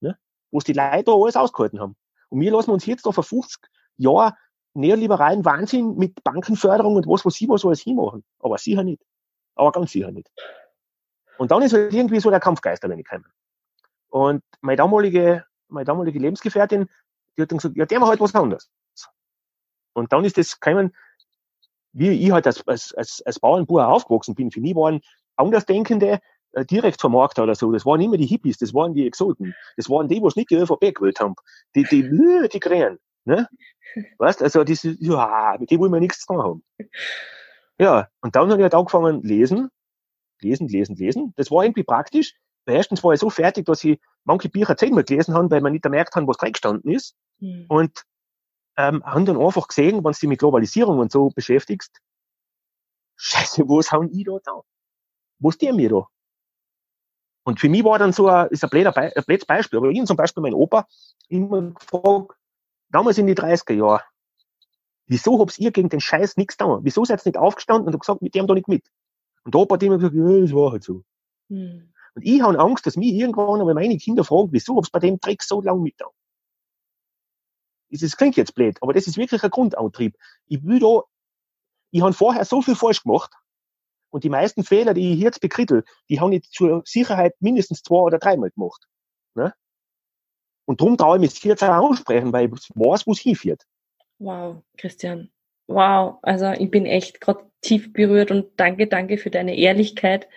Ne? 0.00 0.16
Wo 0.50 0.58
es 0.58 0.64
die 0.64 0.72
Leute 0.72 1.04
da 1.04 1.12
alles 1.12 1.36
ausgehalten 1.36 1.78
haben. 1.78 1.94
Und 2.30 2.40
wir 2.40 2.50
lassen 2.50 2.70
uns 2.70 2.86
jetzt 2.86 3.04
da 3.04 3.12
vor 3.12 3.24
50 3.24 3.60
Jahren 3.96 4.32
neoliberalen 4.74 5.44
Wahnsinn 5.44 5.96
mit 5.96 6.24
Bankenförderung 6.24 6.96
und 6.96 7.06
was, 7.06 7.24
was 7.24 7.34
sie 7.34 7.48
was 7.48 7.64
alles 7.64 7.82
hinmachen. 7.82 8.24
Aber 8.40 8.58
sicher 8.58 8.82
nicht. 8.82 9.02
Aber 9.54 9.72
ganz 9.72 9.92
sicher 9.92 10.10
nicht. 10.10 10.30
Und 11.38 11.50
dann 11.50 11.62
ist 11.62 11.74
halt 11.74 11.92
irgendwie 11.92 12.20
so 12.20 12.30
der 12.30 12.40
Kampfgeist 12.40 12.82
wenn 12.82 12.98
ich 12.98 13.06
komme. 13.06 13.24
Und 14.08 14.42
meine 14.62 14.76
damalige, 14.76 15.44
meine 15.68 15.84
damalige 15.84 16.18
Lebensgefährtin, 16.18 16.88
die 17.36 17.42
hat 17.42 17.50
dann 17.50 17.58
gesagt, 17.58 17.76
ja, 17.76 17.84
der 17.84 18.00
war 18.00 18.08
halt 18.08 18.20
was 18.20 18.34
anderes. 18.34 18.70
Und 19.92 20.12
dann 20.12 20.24
ist 20.24 20.38
das 20.38 20.58
gekommen, 20.58 20.94
wie 21.92 22.10
ich 22.10 22.32
halt 22.32 22.46
als, 22.46 22.66
als, 22.66 22.94
als, 22.94 23.22
als 23.24 23.38
Bauernbauer 23.38 23.86
aufgewachsen 23.88 24.34
bin. 24.34 24.50
Für 24.50 24.60
mich 24.60 24.74
waren 24.74 25.00
Andersdenkende 25.36 26.20
äh, 26.54 26.64
direkt 26.64 27.00
vom 27.00 27.12
Markt 27.12 27.38
oder 27.38 27.54
so. 27.54 27.70
Das 27.72 27.84
waren 27.86 28.00
immer 28.00 28.16
die 28.16 28.26
Hippies, 28.26 28.58
das 28.58 28.74
waren 28.74 28.94
die 28.94 29.06
Exoten. 29.06 29.54
Das 29.76 29.88
waren 29.90 30.08
die, 30.08 30.22
was 30.22 30.36
nicht 30.36 30.50
die 30.50 30.56
ÖVP 30.56 30.94
gewählt 30.94 31.20
haben. 31.20 31.34
Die, 31.74 31.84
die, 31.84 32.02
die, 32.02 32.48
die 32.52 32.60
Krähen. 32.60 32.98
Ne? 33.24 33.48
Weißt, 34.18 34.42
also 34.42 34.64
diese, 34.64 34.96
ja, 35.00 35.56
mit 35.58 35.70
dem 35.70 35.80
wollen 35.80 35.92
wir 35.92 36.00
nichts 36.00 36.20
zu 36.20 36.26
tun 36.26 36.42
haben. 36.42 36.64
Ja, 37.78 38.08
und 38.20 38.36
dann 38.36 38.50
habe 38.50 38.60
ich 38.60 38.62
halt 38.62 38.74
angefangen 38.74 39.22
lesen, 39.22 39.68
lesen, 40.40 40.68
lesen, 40.68 40.96
lesen. 40.96 41.32
Das 41.36 41.50
war 41.50 41.64
irgendwie 41.64 41.84
praktisch. 41.84 42.34
Weil 42.66 42.76
erstens 42.76 43.04
war 43.04 43.12
ich 43.12 43.20
so 43.20 43.28
fertig, 43.30 43.66
dass 43.66 43.84
ich 43.84 44.00
manche 44.24 44.48
Bücher 44.48 44.76
zehnmal 44.76 45.04
gelesen 45.04 45.34
habe, 45.34 45.50
weil 45.50 45.60
man 45.60 45.72
nicht 45.72 45.82
gemerkt 45.82 46.14
hat, 46.14 46.26
was 46.26 46.38
drin 46.38 46.52
gestanden 46.52 46.90
ist. 46.90 47.14
Mhm. 47.40 47.66
Und 47.68 48.04
ähm, 48.76 49.04
haben 49.04 49.26
dann 49.26 49.40
einfach 49.40 49.68
gesehen, 49.68 49.96
wenn 49.96 50.12
du 50.12 50.18
dich 50.18 50.28
mit 50.28 50.38
Globalisierung 50.38 50.98
und 50.98 51.12
so 51.12 51.28
beschäftigst, 51.28 52.00
scheiße, 53.16 53.62
was 53.68 53.92
haben 53.92 54.10
ich 54.12 54.24
da 54.24 54.38
da? 54.42 54.62
Was 55.38 55.58
die 55.58 55.72
mir 55.72 55.90
da? 55.90 56.08
Und 57.44 57.60
für 57.60 57.68
mich 57.68 57.84
war 57.84 57.98
dann 57.98 58.12
so 58.12 58.26
ein, 58.26 58.48
ist 58.48 58.64
ein 58.64 58.70
blödes 58.70 58.94
Be 58.94 59.38
Beispiel, 59.46 59.78
aber 59.78 59.90
ich 59.90 60.04
zum 60.04 60.16
Beispiel 60.16 60.42
mein 60.42 60.54
Opa 60.54 60.86
immer 61.28 61.62
gefragt, 61.72 62.32
damals 62.88 63.18
in 63.18 63.26
die 63.26 63.34
30er 63.34 63.74
Jahre, 63.74 64.02
wieso 65.06 65.38
habt 65.38 65.58
ihr 65.58 65.70
gegen 65.70 65.90
den 65.90 66.00
Scheiß 66.00 66.36
nichts 66.36 66.56
da? 66.56 66.80
Wieso 66.82 67.04
seid 67.04 67.20
ihr 67.20 67.30
nicht 67.30 67.38
aufgestanden 67.38 67.92
und 67.92 68.00
gesagt, 68.00 68.22
mit 68.22 68.34
dem 68.34 68.46
da 68.46 68.54
nicht 68.54 68.68
mit? 68.68 68.84
Und 69.44 69.54
der 69.54 69.60
Opa 69.60 69.74
hat 69.74 69.82
immer 69.82 69.98
gesagt, 69.98 70.14
ja, 70.14 70.40
das 70.40 70.52
war 70.54 70.72
halt 70.72 70.84
so. 70.84 71.04
Hm. 71.50 71.92
Und 72.14 72.22
ich 72.22 72.40
habe 72.40 72.58
Angst, 72.58 72.86
dass 72.86 72.96
mich 72.96 73.12
irgendwann 73.12 73.60
einmal 73.60 73.74
meine 73.74 73.98
Kinder 73.98 74.24
fragen, 74.24 74.48
wieso 74.52 74.76
habt 74.76 74.88
ihr 74.88 74.92
bei 74.92 74.98
dem 75.00 75.20
Dreck 75.20 75.42
so 75.42 75.60
lange 75.60 75.80
mit 75.80 75.94
da? 75.98 76.06
Das 77.90 78.16
klingt 78.16 78.36
jetzt 78.36 78.54
blöd, 78.54 78.78
aber 78.80 78.92
das 78.92 79.06
ist 79.06 79.18
wirklich 79.18 79.42
ein 79.44 79.50
Grundantrieb. 79.50 80.16
Ich 80.46 80.64
will 80.64 80.80
da, 80.80 81.02
ich 81.90 82.02
habe 82.02 82.12
vorher 82.12 82.44
so 82.44 82.62
viel 82.62 82.74
falsch 82.74 83.02
gemacht, 83.02 83.32
und 84.14 84.22
die 84.22 84.28
meisten 84.28 84.62
Fehler, 84.62 84.94
die 84.94 85.14
ich 85.14 85.18
jetzt 85.18 85.40
bekrittel, 85.40 85.82
die 86.08 86.20
haben 86.20 86.30
ich 86.30 86.48
zur 86.48 86.82
Sicherheit 86.84 87.34
mindestens 87.40 87.82
zwei 87.82 87.96
oder 87.96 88.20
dreimal 88.20 88.50
gemacht. 88.50 88.86
Ne? 89.34 89.52
Und 90.66 90.80
darum 90.80 90.96
traue 90.96 91.16
ich 91.16 91.20
mich 91.20 91.42
jetzt 91.42 91.64
auch 91.64 91.90
aussprechen, 91.90 92.32
weil 92.32 92.46
ich 92.46 92.52
weiß, 92.52 93.08
wo 93.08 93.12
es 93.12 93.18
hinführt. 93.18 93.62
Wow, 94.20 94.62
Christian. 94.78 95.32
Wow, 95.66 96.18
also 96.22 96.52
ich 96.52 96.70
bin 96.70 96.86
echt 96.86 97.20
gerade 97.20 97.44
tief 97.60 97.92
berührt 97.92 98.30
und 98.30 98.52
danke, 98.56 98.86
danke 98.86 99.18
für 99.18 99.30
deine 99.30 99.56
Ehrlichkeit. 99.56 100.28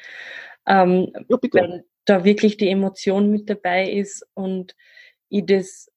Ähm, 0.66 1.14
ja, 1.30 1.38
bitte. 1.38 1.60
Weil 1.60 1.86
da 2.06 2.24
wirklich 2.24 2.58
die 2.58 2.70
Emotion 2.70 3.30
mit 3.30 3.48
dabei 3.48 3.92
ist 3.92 4.26
und 4.34 4.76
ich 5.30 5.46
das 5.46 5.92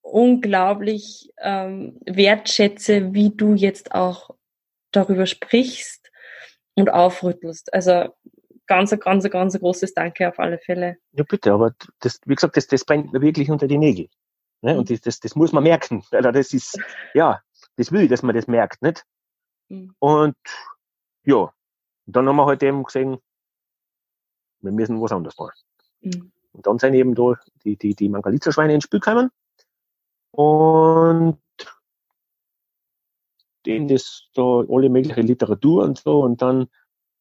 unglaublich 0.00 1.30
ähm, 1.40 2.00
wertschätze, 2.06 3.14
wie 3.14 3.30
du 3.30 3.54
jetzt 3.54 3.94
auch 3.94 4.30
darüber 4.90 5.26
sprichst 5.26 5.99
und 6.80 6.90
aufrüttelst. 6.90 7.72
Also 7.72 8.14
ganz, 8.66 8.96
ganz, 8.98 9.28
ganz 9.30 9.58
großes 9.58 9.94
Danke 9.94 10.28
auf 10.28 10.38
alle 10.38 10.58
Fälle. 10.58 10.96
Ja, 11.12 11.24
bitte, 11.24 11.52
aber 11.52 11.74
das, 12.00 12.20
wie 12.24 12.34
gesagt, 12.34 12.56
das, 12.56 12.66
das 12.66 12.84
brennt 12.84 13.12
mir 13.12 13.20
wirklich 13.20 13.50
unter 13.50 13.66
die 13.66 13.78
Nägel. 13.78 14.08
Ne? 14.62 14.78
Und 14.78 14.88
mhm. 14.88 14.94
das, 14.94 15.00
das, 15.02 15.20
das 15.20 15.34
muss 15.34 15.52
man 15.52 15.62
merken. 15.62 16.04
Also 16.12 16.30
das 16.30 16.52
ist, 16.52 16.78
ja, 17.14 17.40
das 17.76 17.92
will 17.92 18.02
ich, 18.02 18.10
dass 18.10 18.22
man 18.22 18.34
das 18.34 18.46
merkt, 18.46 18.82
nicht? 18.82 19.04
Mhm. 19.68 19.94
Und 19.98 20.36
ja, 21.24 21.52
dann 22.06 22.28
haben 22.28 22.36
wir 22.36 22.46
halt 22.46 22.62
eben 22.62 22.82
gesehen, 22.82 23.18
wir 24.60 24.72
müssen 24.72 25.00
was 25.00 25.12
anderes 25.12 25.38
machen. 25.38 25.58
Mhm. 26.00 26.32
Und 26.52 26.66
dann 26.66 26.78
sind 26.78 26.94
eben 26.94 27.14
da 27.14 27.34
die, 27.64 27.76
die, 27.76 27.94
die 27.94 28.08
Mangalitzer-Schweine 28.08 28.74
ins 28.74 28.84
Spiel 28.84 29.00
gekommen. 29.00 29.30
Und 30.32 31.38
denen 33.66 33.88
das 33.88 34.28
da 34.34 34.42
alle 34.42 34.88
mögliche 34.88 35.20
Literatur 35.20 35.84
und 35.84 35.98
so 35.98 36.20
und 36.20 36.42
dann 36.42 36.68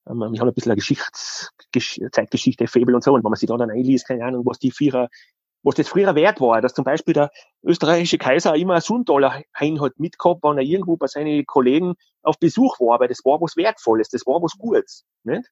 ähm, 0.10 0.34
ich 0.34 0.40
habe 0.40 0.52
ein 0.52 0.54
bisschen 0.54 0.72
eine 0.72 0.78
Geschichts, 0.78 1.52
Gesch 1.72 2.00
Zeitgeschichte, 2.12 2.68
Fabel 2.68 2.96
und 2.96 3.04
so, 3.04 3.14
und 3.14 3.24
wenn 3.24 3.30
man 3.30 3.38
sich 3.38 3.48
da 3.48 3.58
dann 3.58 3.72
einliest, 3.72 4.08
keine 4.08 4.26
Ahnung, 4.26 4.46
was 4.46 4.60
die 4.60 4.72
Vierer, 4.72 5.10
was 5.64 5.76
das 5.76 5.90
früher 5.90 6.16
wert 6.16 6.40
war, 6.42 6.62
dass 6.62 6.74
zum 6.74 6.86
Beispiel 6.86 7.14
der 7.14 7.32
österreichische 7.64 8.18
Kaiser 8.18 8.56
immer 8.56 8.76
ein 8.76 8.82
Sundollar 8.82 9.42
hein 9.54 9.82
hat 9.82 10.00
mitgehabt, 10.00 10.42
wenn 10.44 10.58
er 10.58 10.64
irgendwo 10.64 10.98
bei 10.98 11.08
seinen 11.08 11.46
Kollegen 11.46 11.96
auf 12.24 12.40
Besuch 12.40 12.80
war, 12.80 13.00
weil 13.00 13.10
das 13.10 13.24
war 13.26 13.42
was 13.42 13.58
Wertvolles, 13.58 14.10
das 14.10 14.26
war 14.26 14.42
was 14.42 14.58
Gutes, 14.58 15.06
nicht? 15.24 15.50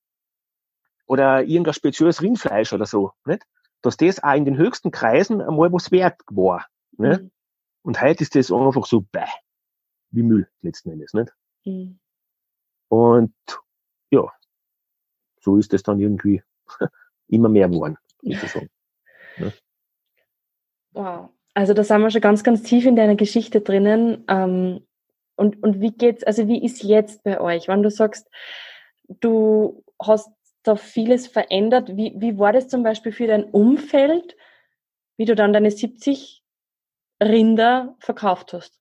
Oder 1.05 1.43
irgendein 1.43 1.73
spezielles 1.73 2.21
Rindfleisch 2.21 2.73
oder 2.73 2.85
so, 2.85 3.11
nicht? 3.25 3.43
Dass 3.81 3.97
das 3.97 4.23
auch 4.23 4.33
in 4.33 4.45
den 4.45 4.57
höchsten 4.57 4.91
Kreisen 4.91 5.41
einmal 5.41 5.71
was 5.71 5.91
wert 5.91 6.19
war, 6.31 6.65
nicht? 6.97 7.21
Mhm. 7.21 7.31
Und 7.83 8.01
heute 8.01 8.23
ist 8.23 8.35
das 8.35 8.51
einfach 8.51 8.85
so, 8.85 9.01
bäh, 9.01 9.21
wie 10.17 10.23
Müll 10.23 10.49
letzten 10.61 10.89
Endes, 10.89 11.13
nicht? 11.13 11.31
Mhm. 11.63 11.99
Und 12.89 13.33
ja, 14.09 14.25
so 15.39 15.57
ist 15.57 15.73
es 15.73 15.83
dann 15.83 15.99
irgendwie 15.99 16.43
immer 17.27 17.49
mehr 17.49 17.69
geworden, 17.69 17.97
sozusagen. 18.21 18.69
Ja. 19.37 19.51
Wow. 20.91 21.29
Also 21.53 21.73
da 21.73 21.83
sind 21.83 22.01
wir 22.01 22.11
schon 22.11 22.21
ganz, 22.21 22.43
ganz 22.43 22.63
tief 22.63 22.85
in 22.85 22.95
deiner 22.95 23.15
Geschichte 23.15 23.61
drinnen. 23.61 24.23
Ähm, 24.27 24.85
und, 25.35 25.61
und 25.63 25.81
wie 25.81 25.91
geht's, 25.91 26.23
also 26.23 26.47
wie 26.47 26.63
ist 26.63 26.83
jetzt 26.83 27.23
bei 27.23 27.39
euch? 27.39 27.67
Wenn 27.67 27.83
du 27.83 27.89
sagst, 27.89 28.27
du 29.07 29.83
hast 30.01 30.29
da 30.63 30.75
vieles 30.75 31.27
verändert, 31.27 31.95
wie, 31.95 32.13
wie 32.17 32.37
war 32.37 32.53
das 32.53 32.67
zum 32.67 32.83
Beispiel 32.83 33.11
für 33.11 33.27
dein 33.27 33.45
Umfeld, 33.45 34.35
wie 35.17 35.25
du 35.25 35.35
dann 35.35 35.53
deine 35.53 35.71
70 35.71 36.43
Rinder 37.21 37.95
verkauft 37.99 38.53
hast? 38.53 38.76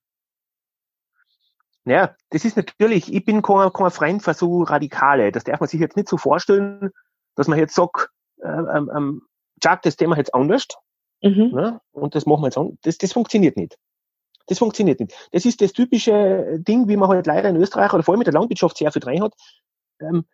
Ja, 1.87 2.17
das 2.31 2.45
ist 2.45 2.57
natürlich, 2.57 3.13
ich 3.13 3.25
bin 3.25 3.43
kein, 3.43 3.73
kein 3.73 3.91
Freund 3.91 4.23
für 4.23 4.35
so 4.35 4.65
Radikale. 4.65 5.31
Das 5.31 5.45
darf 5.45 5.61
man 5.61 5.69
sich 5.69 5.81
jetzt 5.81 5.97
nicht 5.97 6.09
so 6.09 6.17
vorstellen, 6.17 6.91
dass 7.37 7.47
man 7.47 7.59
jetzt 7.59 7.77
sagt, 7.77 8.11
äh, 8.43 8.49
ähm, 8.49 8.91
ähm, 8.95 9.23
Chuck, 9.63 9.83
das 9.83 9.97
Thema 9.97 10.17
jetzt 10.17 10.35
anders. 10.35 10.67
Mhm. 11.23 11.53
Ne? 11.53 11.81
Und 11.93 12.17
das 12.17 12.27
machen 12.27 12.43
wir 12.43 12.49
jetzt 12.49 12.59
an. 12.59 12.77
Das, 12.83 12.99
das 12.99 13.13
funktioniert 13.13 13.57
nicht. 13.57 13.79
Das 14.49 14.59
funktioniert 14.59 14.99
nicht. 14.99 15.15
Das 15.31 15.45
ist 15.45 15.61
das 15.61 15.73
typische 15.73 16.59
Ding, 16.59 16.89
wie 16.89 16.97
man 16.97 17.09
halt 17.09 17.27
leider 17.27 17.49
in 17.49 17.57
Österreich 17.57 17.93
oder 17.93 18.03
vor 18.03 18.13
allem 18.13 18.19
mit 18.19 18.27
der 18.27 18.35
Landwirtschaft 18.35 18.77
sehr 18.77 18.91
viel 18.91 19.01
drin 19.01 19.23
hat, 19.23 19.35
ähm, 20.01 20.25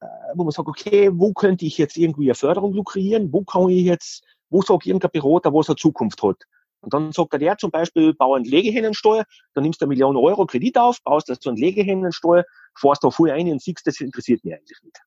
äh, 0.00 0.06
wo 0.34 0.44
man 0.44 0.52
sagt, 0.52 0.68
okay, 0.68 1.10
wo 1.12 1.32
könnte 1.32 1.64
ich 1.64 1.78
jetzt 1.78 1.96
irgendwie 1.96 2.28
eine 2.28 2.34
Förderung 2.34 2.74
lukrieren? 2.74 3.32
Wo 3.32 3.44
kann 3.44 3.70
ich 3.70 3.84
jetzt, 3.84 4.24
wo 4.50 4.60
sagt 4.60 4.84
irgendein 4.84 5.10
Berater, 5.10 5.54
was 5.54 5.70
er 5.70 5.76
Zukunft 5.76 6.22
hat? 6.22 6.44
Und 6.80 6.94
dann 6.94 7.12
sagt 7.12 7.32
er, 7.32 7.38
der 7.38 7.58
zum 7.58 7.70
Beispiel, 7.70 8.14
bau 8.14 8.34
einen 8.34 8.44
Legehennensteuer, 8.44 9.24
dann 9.54 9.64
nimmst 9.64 9.80
du 9.80 9.84
eine 9.84 9.90
Million 9.90 10.16
Euro 10.16 10.46
Kredit 10.46 10.78
auf, 10.78 11.02
baust 11.02 11.28
das 11.28 11.38
so 11.40 11.50
einen 11.50 11.56
Legehennensteuer, 11.56 12.44
fährst 12.76 13.02
da 13.02 13.10
voll 13.10 13.30
ein 13.30 13.50
und 13.50 13.60
siehst, 13.60 13.86
das 13.86 14.00
interessiert 14.00 14.44
mich 14.44 14.54
eigentlich 14.54 14.78
nicht. 14.82 14.98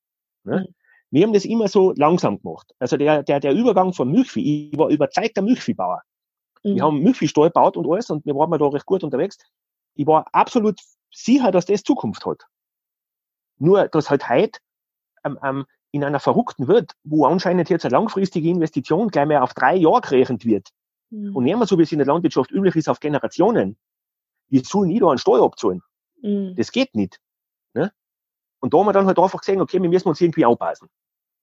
Ne? 0.43 0.67
Mhm. 0.67 0.75
Wir 1.11 1.25
haben 1.25 1.33
das 1.33 1.45
immer 1.45 1.67
so 1.67 1.93
langsam 1.97 2.41
gemacht. 2.41 2.73
Also 2.79 2.97
der, 2.97 3.23
der, 3.23 3.39
der 3.39 3.53
Übergang 3.53 3.93
von 3.93 4.09
Milchvieh, 4.09 4.71
ich 4.71 4.77
war 4.77 4.89
überzeugter 4.89 5.41
Milchviehbauer. 5.41 6.01
Mhm. 6.63 6.75
Wir 6.75 6.83
haben 6.83 6.99
Milchviehstall 7.01 7.47
gebaut 7.47 7.77
und 7.77 7.89
alles 7.89 8.09
und 8.09 8.25
wir 8.25 8.35
waren 8.35 8.51
da 8.57 8.67
recht 8.67 8.85
gut 8.85 9.03
unterwegs. 9.03 9.37
Ich 9.95 10.07
war 10.07 10.25
absolut 10.33 10.79
sicher, 11.11 11.51
dass 11.51 11.65
das 11.65 11.83
Zukunft 11.83 12.25
hat. 12.25 12.43
Nur, 13.57 13.87
dass 13.89 14.09
halt 14.09 14.27
heute 14.29 14.59
ähm, 15.23 15.37
ähm, 15.43 15.65
in 15.91 16.03
einer 16.03 16.19
verrückten 16.19 16.67
Welt, 16.67 16.93
wo 17.03 17.25
anscheinend 17.25 17.69
jetzt 17.69 17.85
eine 17.85 17.91
langfristige 17.91 18.49
Investition 18.49 19.09
gleich 19.09 19.27
mehr 19.27 19.43
auf 19.43 19.53
drei 19.53 19.75
Jahre 19.75 20.01
gerechnet 20.01 20.45
wird, 20.45 20.69
Mhm. 21.11 21.35
Und 21.35 21.43
nicht 21.43 21.57
mehr 21.57 21.67
so, 21.67 21.77
wie 21.77 21.83
es 21.83 21.91
in 21.91 21.99
der 21.99 22.07
Landwirtschaft 22.07 22.51
üblich 22.51 22.75
ist, 22.75 22.89
auf 22.89 22.99
Generationen. 22.99 23.77
Wir 24.49 24.63
sollen 24.63 24.89
nie 24.89 24.99
da 24.99 25.09
einen 25.09 25.17
Steuer 25.17 25.43
abzahlen. 25.43 25.81
Mhm. 26.21 26.55
Das 26.55 26.71
geht 26.71 26.95
nicht. 26.95 27.19
Ne? 27.73 27.91
Und 28.59 28.73
da 28.73 28.79
haben 28.79 28.87
wir 28.87 28.93
dann 28.93 29.05
halt 29.05 29.19
einfach 29.19 29.39
gesehen, 29.39 29.61
okay, 29.61 29.81
wir 29.81 29.89
müssen 29.89 30.07
uns 30.07 30.21
irgendwie 30.21 30.45
anpassen. 30.45 30.89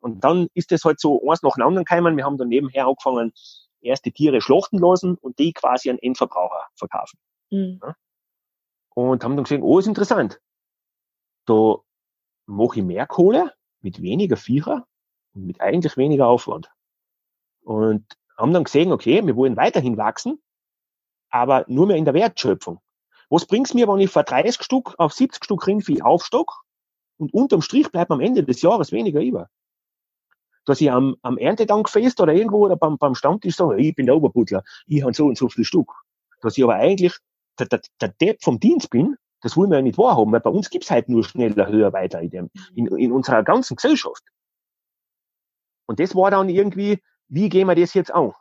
Und 0.01 0.23
dann 0.25 0.49
ist 0.55 0.71
das 0.71 0.85
halt 0.85 1.01
so 1.01 1.21
eins 1.29 1.43
nach 1.43 1.55
dem 1.55 1.65
anderen 1.65 1.85
gekommen. 1.85 2.17
Wir 2.17 2.25
haben 2.25 2.39
dann 2.39 2.49
nebenher 2.49 2.87
angefangen, 2.87 3.33
erste 3.81 4.13
Tiere 4.13 4.41
schlachten 4.41 4.79
lassen 4.79 5.17
und 5.17 5.39
die 5.39 5.53
quasi 5.53 5.91
an 5.91 5.99
Endverbraucher 5.99 6.67
verkaufen. 6.75 7.19
Mhm. 7.51 7.81
Ja? 7.83 7.95
Und 8.95 9.23
haben 9.25 9.37
dann 9.37 9.45
gesehen, 9.45 9.63
oh, 9.63 9.79
ist 9.79 9.87
interessant. 9.87 10.41
Da 11.47 11.77
mache 12.47 12.79
ich 12.79 12.85
mehr 12.85 13.07
Kohle 13.07 13.53
mit 13.81 14.03
weniger 14.03 14.37
Viecher 14.37 14.87
und 15.35 15.47
mit 15.47 15.61
eigentlich 15.61 15.97
weniger 15.97 16.27
Aufwand. 16.27 16.71
Und 17.63 18.05
haben 18.39 18.53
dann 18.53 18.65
gesehen, 18.65 18.93
okay, 18.93 19.27
wir 19.27 19.37
wollen 19.37 19.57
weiterhin 19.57 19.97
wachsen, 19.97 20.41
aber 21.31 21.65
nur 21.69 21.87
mehr 21.87 21.97
in 21.97 22.05
der 22.05 22.15
Wertschöpfung. 22.15 22.81
Was 23.29 23.47
bringt's 23.47 23.75
mir, 23.75 23.87
wenn 23.89 24.01
ich 24.01 24.11
vor 24.11 24.23
30 24.23 24.63
Stück 24.63 24.95
auf 24.99 25.13
70 25.13 25.45
Stück 25.45 25.67
Rindvieh 25.67 26.01
aufstock 26.01 26.63
und 27.19 27.35
unterm 27.35 27.61
Strich 27.61 27.91
bleibt 27.91 28.11
am 28.11 28.21
Ende 28.21 28.45
des 28.45 28.63
Jahres 28.63 28.93
weniger 28.93 29.21
über? 29.21 29.51
Dass 30.65 30.81
ich 30.81 30.91
am, 30.91 31.17
am 31.23 31.37
Erntedankfest 31.37 32.21
oder 32.21 32.33
irgendwo 32.33 32.65
oder 32.65 32.77
beim, 32.77 32.97
beim 32.97 33.15
Stammtisch 33.15 33.57
sage, 33.57 33.81
ich 33.81 33.95
bin 33.95 34.07
der 34.07 34.17
Oberbutler, 34.17 34.63
ich 34.87 35.03
habe 35.03 35.13
so 35.13 35.27
und 35.27 35.37
so 35.37 35.49
viel 35.49 35.65
Stück. 35.65 35.93
Dass 36.41 36.57
ich 36.57 36.65
aber 36.65 36.77
eigentlich 36.77 37.19
der, 37.59 37.67
der, 37.67 37.81
der 38.01 38.09
Depp 38.09 38.43
vom 38.43 38.61
Dienst 38.61 38.89
bin, 38.91 39.17
das 39.41 39.57
wollen 39.57 39.71
wir 39.71 39.77
ja 39.77 39.83
nicht 39.83 39.99
wahrhaben, 39.99 40.33
weil 40.33 40.41
bei 40.41 40.51
uns 40.51 40.71
gibt's 40.71 40.91
halt 40.91 41.09
nur 41.09 41.25
schneller, 41.25 41.69
höher, 41.69 41.93
weiter 41.93 42.21
in, 42.21 42.31
dem, 42.31 42.51
in, 42.75 42.87
in 42.87 43.13
unserer 43.13 43.43
ganzen 43.43 43.77
Gesellschaft. 43.77 44.23
Und 45.87 46.01
das 46.01 46.15
war 46.15 46.31
dann 46.31 46.49
irgendwie 46.49 47.03
wie 47.29 47.49
gehen 47.49 47.67
wir 47.67 47.75
das 47.75 47.95
jetzt 47.95 48.13
an? 48.13 48.33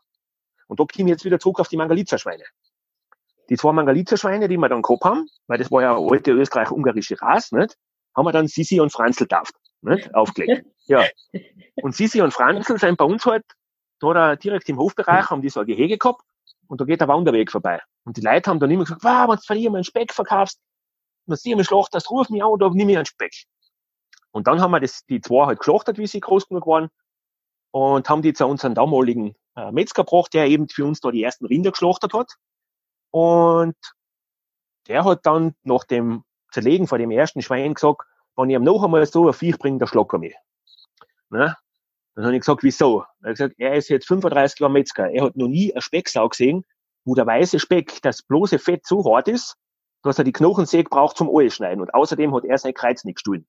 Und 0.67 0.79
da 0.79 0.85
komme 0.85 1.09
ich 1.09 1.13
jetzt 1.13 1.25
wieder 1.25 1.39
zurück 1.39 1.59
auf 1.59 1.67
die 1.67 1.77
Mangalitzer-Schweine. 1.77 2.43
Die 3.49 3.57
zwei 3.57 3.71
Mangalitzer-Schweine, 3.71 4.47
die 4.47 4.57
wir 4.57 4.69
dann 4.69 4.81
gehabt 4.81 5.03
haben, 5.03 5.29
weil 5.47 5.57
das 5.57 5.71
war 5.71 5.81
ja 5.81 5.95
eine 5.95 6.09
alte 6.09 6.31
österreich-ungarische 6.31 7.21
Rasse, 7.21 7.57
nicht? 7.57 7.77
haben 8.15 8.25
wir 8.25 8.31
dann 8.31 8.47
Sisi 8.47 8.79
und 8.79 8.91
Franzl 8.91 9.27
tauft, 9.27 9.55
nicht? 9.81 10.13
aufgelegt. 10.13 10.65
Ja. 10.89 11.05
Und 11.81 11.97
Sisi 11.97 12.21
und 12.21 12.33
Franzl 12.33 12.77
sind 12.79 12.97
bei 12.97 13.03
uns 13.03 13.25
halt, 13.25 13.43
da 13.99 14.13
da 14.13 14.35
direkt 14.37 14.69
im 14.69 14.77
Hofbereich, 14.77 15.29
haben 15.29 15.41
die 15.41 15.49
so 15.49 15.59
ein 15.59 15.65
Gehege 15.65 15.97
gehabt 15.97 16.21
und 16.67 16.79
da 16.79 16.85
geht 16.85 17.01
der 17.01 17.09
Wanderweg 17.09 17.51
vorbei. 17.51 17.81
Und 18.05 18.15
die 18.15 18.21
Leute 18.21 18.49
haben 18.49 18.61
dann 18.61 18.71
immer 18.71 18.85
gesagt, 18.85 19.03
wow, 19.03 19.27
wenn 19.27 19.35
du 19.35 19.41
von 19.65 19.75
einen 19.75 19.83
Speck 19.83 20.13
verkaufst, 20.13 20.61
wenn 21.25 21.37
du 21.43 21.57
mir 21.57 21.65
schlachtest, 21.65 22.09
ruf 22.09 22.29
mich 22.29 22.41
an, 22.41 22.57
da 22.57 22.69
nimm 22.69 22.87
ich 22.87 22.95
einen 22.95 23.05
Speck. 23.05 23.33
Und 24.31 24.47
dann 24.47 24.61
haben 24.61 24.71
wir 24.71 24.79
das, 24.79 25.05
die 25.07 25.19
zwei 25.19 25.47
halt 25.47 25.59
geschlachtet, 25.59 25.97
wie 25.97 26.07
sie 26.07 26.21
groß 26.21 26.47
genug 26.47 26.65
waren 26.67 26.89
und 27.71 28.09
haben 28.09 28.21
die 28.21 28.33
zu 28.33 28.45
unserem 28.45 28.75
damaligen 28.75 29.35
äh, 29.55 29.71
Metzger 29.71 30.03
gebracht, 30.03 30.33
der 30.33 30.47
eben 30.47 30.69
für 30.69 30.85
uns 30.85 30.99
da 30.99 31.11
die 31.11 31.23
ersten 31.23 31.45
Rinder 31.45 31.71
geschlachtet 31.71 32.13
hat. 32.13 32.33
Und 33.11 33.75
der 34.87 35.03
hat 35.03 35.25
dann 35.25 35.55
nach 35.63 35.83
dem 35.83 36.23
Zerlegen 36.51 36.87
von 36.87 36.99
dem 36.99 37.11
ersten 37.11 37.41
Schwein 37.41 37.73
gesagt, 37.73 38.01
wenn 38.35 38.49
ich 38.49 38.55
ihm 38.55 38.63
noch 38.63 38.83
einmal 38.83 39.05
so 39.05 39.27
ein 39.27 39.33
Viech 39.33 39.57
bringe, 39.57 39.79
der 39.79 39.87
schlag 39.87 40.13
er 40.13 40.19
mich. 40.19 40.35
Ne? 41.29 41.55
Dann 42.15 42.25
habe 42.25 42.35
ich 42.35 42.41
gesagt, 42.41 42.63
wieso? 42.63 43.05
Er 43.21 43.29
hat 43.29 43.37
gesagt, 43.37 43.55
er 43.57 43.75
ist 43.75 43.89
jetzt 43.89 44.07
35 44.07 44.59
Jahre 44.59 44.71
Metzger. 44.71 45.09
Er 45.11 45.25
hat 45.25 45.35
noch 45.35 45.47
nie 45.47 45.71
eine 45.71 45.81
Specksau 45.81 46.29
gesehen, 46.29 46.65
wo 47.05 47.15
der 47.15 47.25
weiße 47.25 47.59
Speck, 47.59 48.01
das 48.01 48.23
bloße 48.23 48.59
Fett 48.59 48.85
so 48.85 49.03
hart 49.05 49.27
ist, 49.27 49.55
dass 50.03 50.17
er 50.17 50.23
die 50.23 50.31
Knochensäge 50.31 50.89
braucht 50.89 51.17
zum 51.17 51.29
schneiden. 51.49 51.81
Und 51.81 51.93
außerdem 51.93 52.33
hat 52.33 52.45
er 52.45 52.57
sein 52.57 52.73
Kreuz 52.73 53.03
nicht 53.03 53.15
gestohlen. 53.15 53.47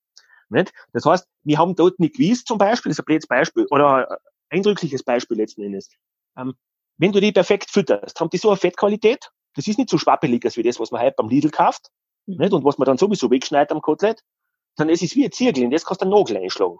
Nicht? 0.49 0.73
Das 0.93 1.05
heißt, 1.05 1.27
wir 1.43 1.57
haben 1.57 1.75
dort 1.75 1.99
nicht 1.99 2.15
gewusst 2.15 2.47
zum 2.47 2.57
Beispiel, 2.57 2.89
das 2.89 2.97
ist 2.97 3.03
ein 3.03 3.05
blödes 3.05 3.27
Beispiel, 3.27 3.65
oder 3.69 4.09
ein 4.09 4.17
eindrückliches 4.49 5.03
Beispiel 5.03 5.37
letzten 5.37 5.63
Endes. 5.63 5.89
Ähm, 6.37 6.55
wenn 6.97 7.11
du 7.11 7.21
die 7.21 7.31
perfekt 7.31 7.69
fütterst, 7.69 8.19
haben 8.19 8.29
die 8.29 8.37
so 8.37 8.49
eine 8.49 8.57
Fettqualität, 8.57 9.29
das 9.55 9.67
ist 9.67 9.77
nicht 9.77 9.89
so 9.89 9.97
schwappelig 9.97 10.43
als 10.45 10.57
wie 10.57 10.63
das, 10.63 10.79
was 10.79 10.91
man 10.91 11.01
heute 11.01 11.15
beim 11.17 11.29
Lidl 11.29 11.49
kauft, 11.49 11.89
mhm. 12.25 12.37
nicht? 12.37 12.53
und 12.53 12.63
was 12.63 12.77
man 12.77 12.85
dann 12.85 12.97
sowieso 12.97 13.29
wegschneidet 13.29 13.71
am 13.71 13.81
Kotelett, 13.81 14.21
es 14.77 15.01
ist 15.01 15.15
wie 15.15 15.25
ein 15.25 15.31
Zirkel, 15.31 15.65
und 15.65 15.71
das 15.71 15.85
kannst 15.85 16.01
du 16.01 16.05
einen 16.05 16.13
Nagel 16.13 16.37
einschlagen. 16.37 16.77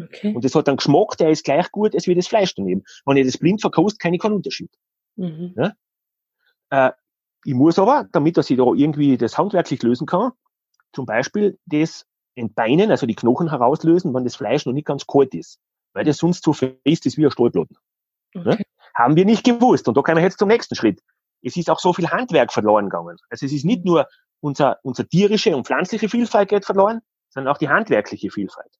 Okay. 0.00 0.34
Und 0.34 0.44
das 0.44 0.54
hat 0.54 0.68
einen 0.68 0.76
Geschmack, 0.76 1.16
der 1.18 1.30
ist 1.30 1.44
gleich 1.44 1.70
gut 1.72 1.94
als 1.94 2.06
wie 2.06 2.14
das 2.14 2.28
Fleisch 2.28 2.54
daneben. 2.54 2.84
Wenn 3.04 3.16
ich 3.16 3.26
das 3.26 3.38
blind 3.38 3.60
verkost, 3.60 3.98
keine 3.98 4.18
keinen 4.18 4.34
Unterschied. 4.34 4.70
Mhm. 5.16 5.54
Ja? 5.56 5.72
Äh, 6.70 6.92
ich 7.44 7.54
muss 7.54 7.78
aber, 7.78 8.08
damit 8.12 8.36
dass 8.36 8.50
ich 8.50 8.56
da 8.56 8.64
irgendwie 8.74 9.16
das 9.16 9.36
handwerklich 9.36 9.82
lösen 9.82 10.06
kann, 10.06 10.32
zum 10.92 11.06
Beispiel 11.06 11.58
das 11.66 12.06
entbeinen, 12.34 12.90
also 12.90 13.06
die 13.06 13.14
Knochen 13.14 13.50
herauslösen, 13.50 14.14
wenn 14.14 14.24
das 14.24 14.36
Fleisch 14.36 14.66
noch 14.66 14.72
nicht 14.72 14.86
ganz 14.86 15.06
kalt 15.06 15.34
ist. 15.34 15.58
Weil 15.92 16.04
das 16.04 16.18
sonst 16.18 16.44
so 16.44 16.52
fest 16.52 17.06
ist 17.06 17.16
wie 17.16 17.24
ein 17.24 17.30
Stallplatten. 17.30 17.76
Okay. 18.34 18.48
Ne? 18.48 18.58
Haben 18.94 19.16
wir 19.16 19.24
nicht 19.24 19.44
gewusst. 19.44 19.88
Und 19.88 19.96
da 19.96 20.02
kommen 20.02 20.18
wir 20.18 20.24
jetzt 20.24 20.38
zum 20.38 20.48
nächsten 20.48 20.74
Schritt. 20.74 21.00
Es 21.42 21.56
ist 21.56 21.70
auch 21.70 21.78
so 21.78 21.92
viel 21.92 22.08
Handwerk 22.08 22.52
verloren 22.52 22.86
gegangen. 22.86 23.16
Also 23.30 23.46
es 23.46 23.52
ist 23.52 23.64
nicht 23.64 23.84
nur 23.84 24.06
unser, 24.40 24.78
unser 24.82 25.08
tierische 25.08 25.56
und 25.56 25.66
pflanzliche 25.66 26.08
Vielfalt 26.08 26.48
geht 26.48 26.64
verloren, 26.64 27.00
sondern 27.30 27.52
auch 27.52 27.58
die 27.58 27.68
handwerkliche 27.68 28.30
Vielfalt. 28.30 28.72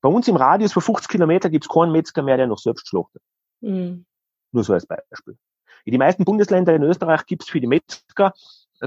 Bei 0.00 0.08
uns 0.08 0.26
im 0.28 0.36
Radius 0.36 0.72
von 0.72 0.82
50 0.82 1.08
Kilometer 1.08 1.50
gibt 1.50 1.64
es 1.64 1.68
keinen 1.68 1.92
Metzger 1.92 2.22
mehr, 2.22 2.36
der 2.36 2.46
noch 2.46 2.58
selbst 2.58 2.88
schlachtet. 2.88 3.22
Mhm. 3.60 4.06
Nur 4.52 4.64
so 4.64 4.72
als 4.72 4.86
Beispiel. 4.86 5.36
In 5.84 5.92
den 5.92 5.98
meisten 5.98 6.24
Bundesländern 6.24 6.76
in 6.76 6.82
Österreich 6.82 7.26
gibt 7.26 7.42
es 7.42 7.50
für 7.50 7.60
die 7.60 7.66
Metzger 7.66 8.32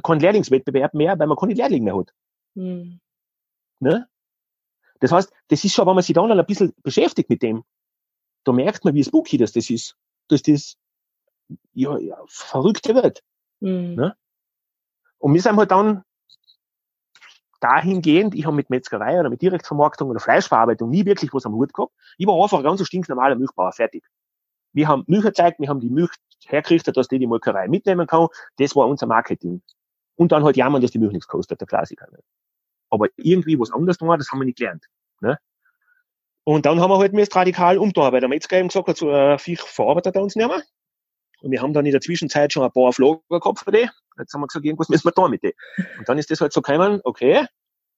keinen 0.04 0.20
Lehrlingswettbewerb 0.20 0.94
mehr, 0.94 1.18
weil 1.18 1.28
man 1.28 1.38
keine 1.38 1.54
Lehrlinge 1.54 1.86
mehr 1.86 1.98
hat. 1.98 2.14
Mhm. 2.56 3.00
Ne? 3.80 4.08
Das 5.00 5.12
heißt, 5.12 5.32
das 5.50 5.64
ist 5.64 5.74
schon, 5.74 5.88
wenn 5.88 5.96
man 5.96 6.04
sich 6.04 6.16
dann 6.16 6.32
ein 6.32 6.46
bisschen 6.46 6.74
beschäftigt 6.82 7.30
mit 7.30 7.42
dem, 7.42 7.64
da 8.44 8.52
merkt 8.52 8.86
man, 8.86 8.94
wie 8.94 9.04
spooky 9.04 9.38
das, 9.38 9.52
das 9.52 9.70
ist, 9.70 9.98
dass 10.28 10.42
das 10.42 10.78
ja, 11.74 11.98
ja 11.98 12.18
verrückte 12.28 12.96
wird. 12.96 13.24
Mhm. 13.60 13.96
Ne? 13.96 14.18
Und 15.18 15.34
wir 15.34 15.42
sind 15.42 15.58
halt 15.58 15.72
dann 15.72 16.04
dahingehend, 17.60 18.36
ich 18.36 18.46
habe 18.46 18.56
mit 18.56 18.70
Metzgerei 18.70 19.20
oder 19.20 19.30
mit 19.30 19.42
Direktvermarktung 19.42 20.10
oder 20.10 20.20
Fleischverarbeitung 20.20 20.90
nie 20.90 21.06
wirklich 21.06 21.34
was 21.34 21.46
am 21.46 21.54
Hut 21.54 21.74
gehabt. 21.74 21.94
Ich 22.18 22.28
war 22.28 22.42
einfach 22.42 22.58
ein 22.58 22.64
ganz 22.64 22.86
stinknormaler 22.86 23.36
Milchbauer, 23.36 23.72
fertig. 23.72 24.06
Wir 24.74 24.88
haben 24.88 25.04
Milch 25.08 25.26
erzeugt, 25.26 25.60
wir 25.60 25.70
haben 25.70 25.80
die 25.80 25.90
Milch 25.90 26.12
hergerichtet, 26.46 26.98
dass 26.98 27.08
die 27.08 27.18
die 27.18 27.28
Molkerei 27.28 27.68
mitnehmen 27.68 28.08
kann. 28.08 28.28
Das 28.58 28.76
war 28.76 28.88
unser 28.88 29.08
Marketing. 29.08 29.62
Und 30.16 30.32
dann 30.32 30.44
halt 30.44 30.58
jammern, 30.58 30.82
dass 30.82 30.92
die 30.92 31.00
Milch 31.00 31.14
nichts 31.14 31.28
kostet, 31.28 31.60
der 31.60 31.68
Klassiker. 31.68 32.08
Ne? 32.12 32.20
Aber 32.90 33.08
irgendwie 33.18 33.60
was 33.60 33.72
anderes 33.72 33.98
tun, 33.98 34.18
das 34.18 34.30
haben 34.32 34.40
wir 34.40 34.46
nicht 34.46 34.58
gelernt. 34.58 34.86
Ne? 35.22 35.38
Und 36.44 36.66
dann 36.66 36.80
haben 36.80 36.92
wir 36.92 37.00
halt 37.00 37.14
müssen 37.14 37.34
radikal 37.34 37.78
umtun, 37.78 38.12
weil 38.12 38.20
der 38.20 38.30
Metzger 38.30 38.58
eben 38.58 38.68
gesagt 38.68 38.88
hat, 38.88 38.98
so 38.98 39.10
ein 39.10 39.40
Viech 39.40 39.62
verarbeitet 39.62 40.16
er 40.16 40.22
uns 40.22 40.36
nicht 40.36 40.48
mehr. 40.48 40.62
Und 41.42 41.52
wir 41.52 41.62
haben 41.62 41.74
dann 41.74 41.86
in 41.86 41.92
der 41.92 42.02
Zwischenzeit 42.02 42.54
schon 42.54 42.64
ein 42.64 42.72
paar 42.72 42.94
Flogen 42.94 43.22
gehabt 43.30 43.60
für 43.60 43.72
die. 43.72 43.90
Jetzt 44.18 44.34
haben 44.34 44.42
wir 44.42 44.48
gesagt, 44.48 44.66
irgendwas 44.66 44.90
müssen 44.90 45.06
wir 45.06 45.12
da 45.12 45.28
mit 45.28 45.44
denen. 45.44 45.54
Und 45.98 46.08
dann 46.08 46.18
ist 46.18 46.32
das 46.32 46.42
halt 46.42 46.54
so 46.54 46.62
gekommen, 46.62 47.02
okay, 47.04 47.48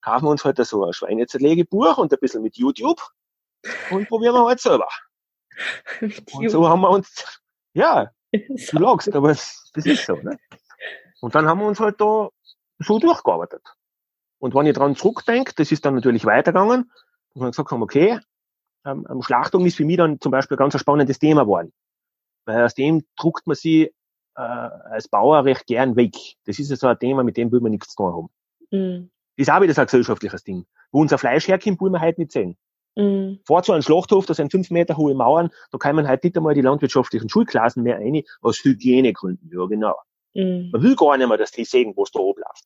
kaufen 0.02 0.26
wir 0.26 0.30
uns 0.32 0.46
halt 0.46 0.58
so 0.66 0.86
ein 0.86 0.94
Schweinezerlegebuch 0.94 1.98
und 1.98 2.12
ein 2.12 2.20
bisschen 2.20 2.42
mit 2.42 2.58
YouTube 2.58 3.02
und 3.92 4.08
probieren 4.08 4.34
wir 4.34 4.46
halt 4.46 4.60
selber. 4.60 4.88
und 6.02 6.50
so 6.50 6.68
haben 6.68 6.82
wir 6.82 6.90
uns, 6.90 7.42
ja, 7.74 8.12
du 8.34 8.80
lachst, 8.80 9.14
aber 9.14 9.30
das 9.30 9.72
ist 9.76 10.06
so, 10.06 10.16
ne? 10.16 10.38
Und 11.20 11.36
dann 11.36 11.48
haben 11.48 11.60
wir 11.60 11.68
uns 11.68 11.80
halt 11.80 12.00
da 12.00 12.30
so 12.80 13.00
durchgearbeitet. 13.00 13.62
Und 14.40 14.54
wenn 14.54 14.66
ich 14.66 14.74
dran 14.74 14.96
zurückdenke, 14.96 15.54
das 15.56 15.72
ist 15.72 15.86
dann 15.86 15.96
natürlich 15.96 16.26
weitergegangen, 16.26 16.92
und 17.34 17.42
wir 17.42 17.50
gesagt 17.50 17.72
haben, 17.72 17.82
okay, 17.82 18.20
ähm, 18.86 19.06
Schlachtung 19.22 19.66
ist 19.66 19.78
für 19.78 19.86
mich 19.86 19.98
dann 19.98 20.20
zum 20.20 20.32
Beispiel 20.32 20.56
ein 20.56 20.60
ganz 20.60 20.80
spannendes 20.80 21.20
Thema 21.20 21.44
geworden. 21.44 21.74
Weil 22.46 22.64
aus 22.64 22.74
dem 22.74 23.06
druckt 23.18 23.46
man 23.46 23.56
sie 23.56 23.94
äh, 24.36 24.42
als 24.42 25.08
Bauer 25.08 25.44
recht 25.46 25.66
gern 25.68 25.96
weg. 25.96 26.16
Das 26.46 26.60
ist 26.60 26.70
ja 26.70 26.76
so 26.76 26.88
ein 26.88 26.98
Thema, 26.98 27.24
mit 27.24 27.38
dem 27.38 27.52
will 27.52 27.60
man 27.60 27.72
nichts 27.72 27.90
zu 27.90 27.98
tun 27.98 28.14
haben. 28.14 28.30
Mhm. 28.72 29.12
Das 29.36 29.48
ist 29.48 29.54
auch 29.54 29.62
wieder 29.62 29.74
so 29.74 29.82
ein 29.82 29.88
gesellschaftliches 29.88 30.44
Ding. 30.44 30.66
Wo 30.92 31.02
unser 31.02 31.18
Fleisch 31.18 31.48
herkommt, 31.48 31.82
will 31.82 31.90
man 31.90 32.02
halt 32.02 32.18
nicht 32.18 32.32
sehen. 32.32 32.58
Mhm. 32.96 33.40
Vor 33.46 33.62
zu 33.64 33.74
einem 33.74 33.84
Schlachthof, 33.84 34.26
da 34.26 34.34
sind 34.34 34.52
fünf 34.52 34.72
Meter 34.72 34.98
hohe 34.98 35.14
Mauern, 35.14 35.52
da 35.72 35.78
kann 35.78 35.96
man 35.96 36.08
halt 36.08 36.24
nicht 36.24 36.36
einmal 36.38 36.56
die 36.56 36.62
landwirtschaftlichen 36.62 37.30
Schulklassen 37.30 37.84
mehr 37.84 37.98
rein, 37.98 38.24
aus 38.42 38.64
Hygienegründen. 38.64 39.52
Ja, 39.54 39.66
genau. 39.68 39.96
Mhm. 40.34 40.70
Man 40.72 40.82
will 40.82 40.96
gar 40.96 41.18
nicht 41.18 41.28
mehr, 41.28 41.38
dass 41.38 41.52
die 41.52 41.66
sehen, 41.66 41.94
was 41.96 42.12
da 42.12 42.20
oben 42.20 42.42
läuft. 42.42 42.66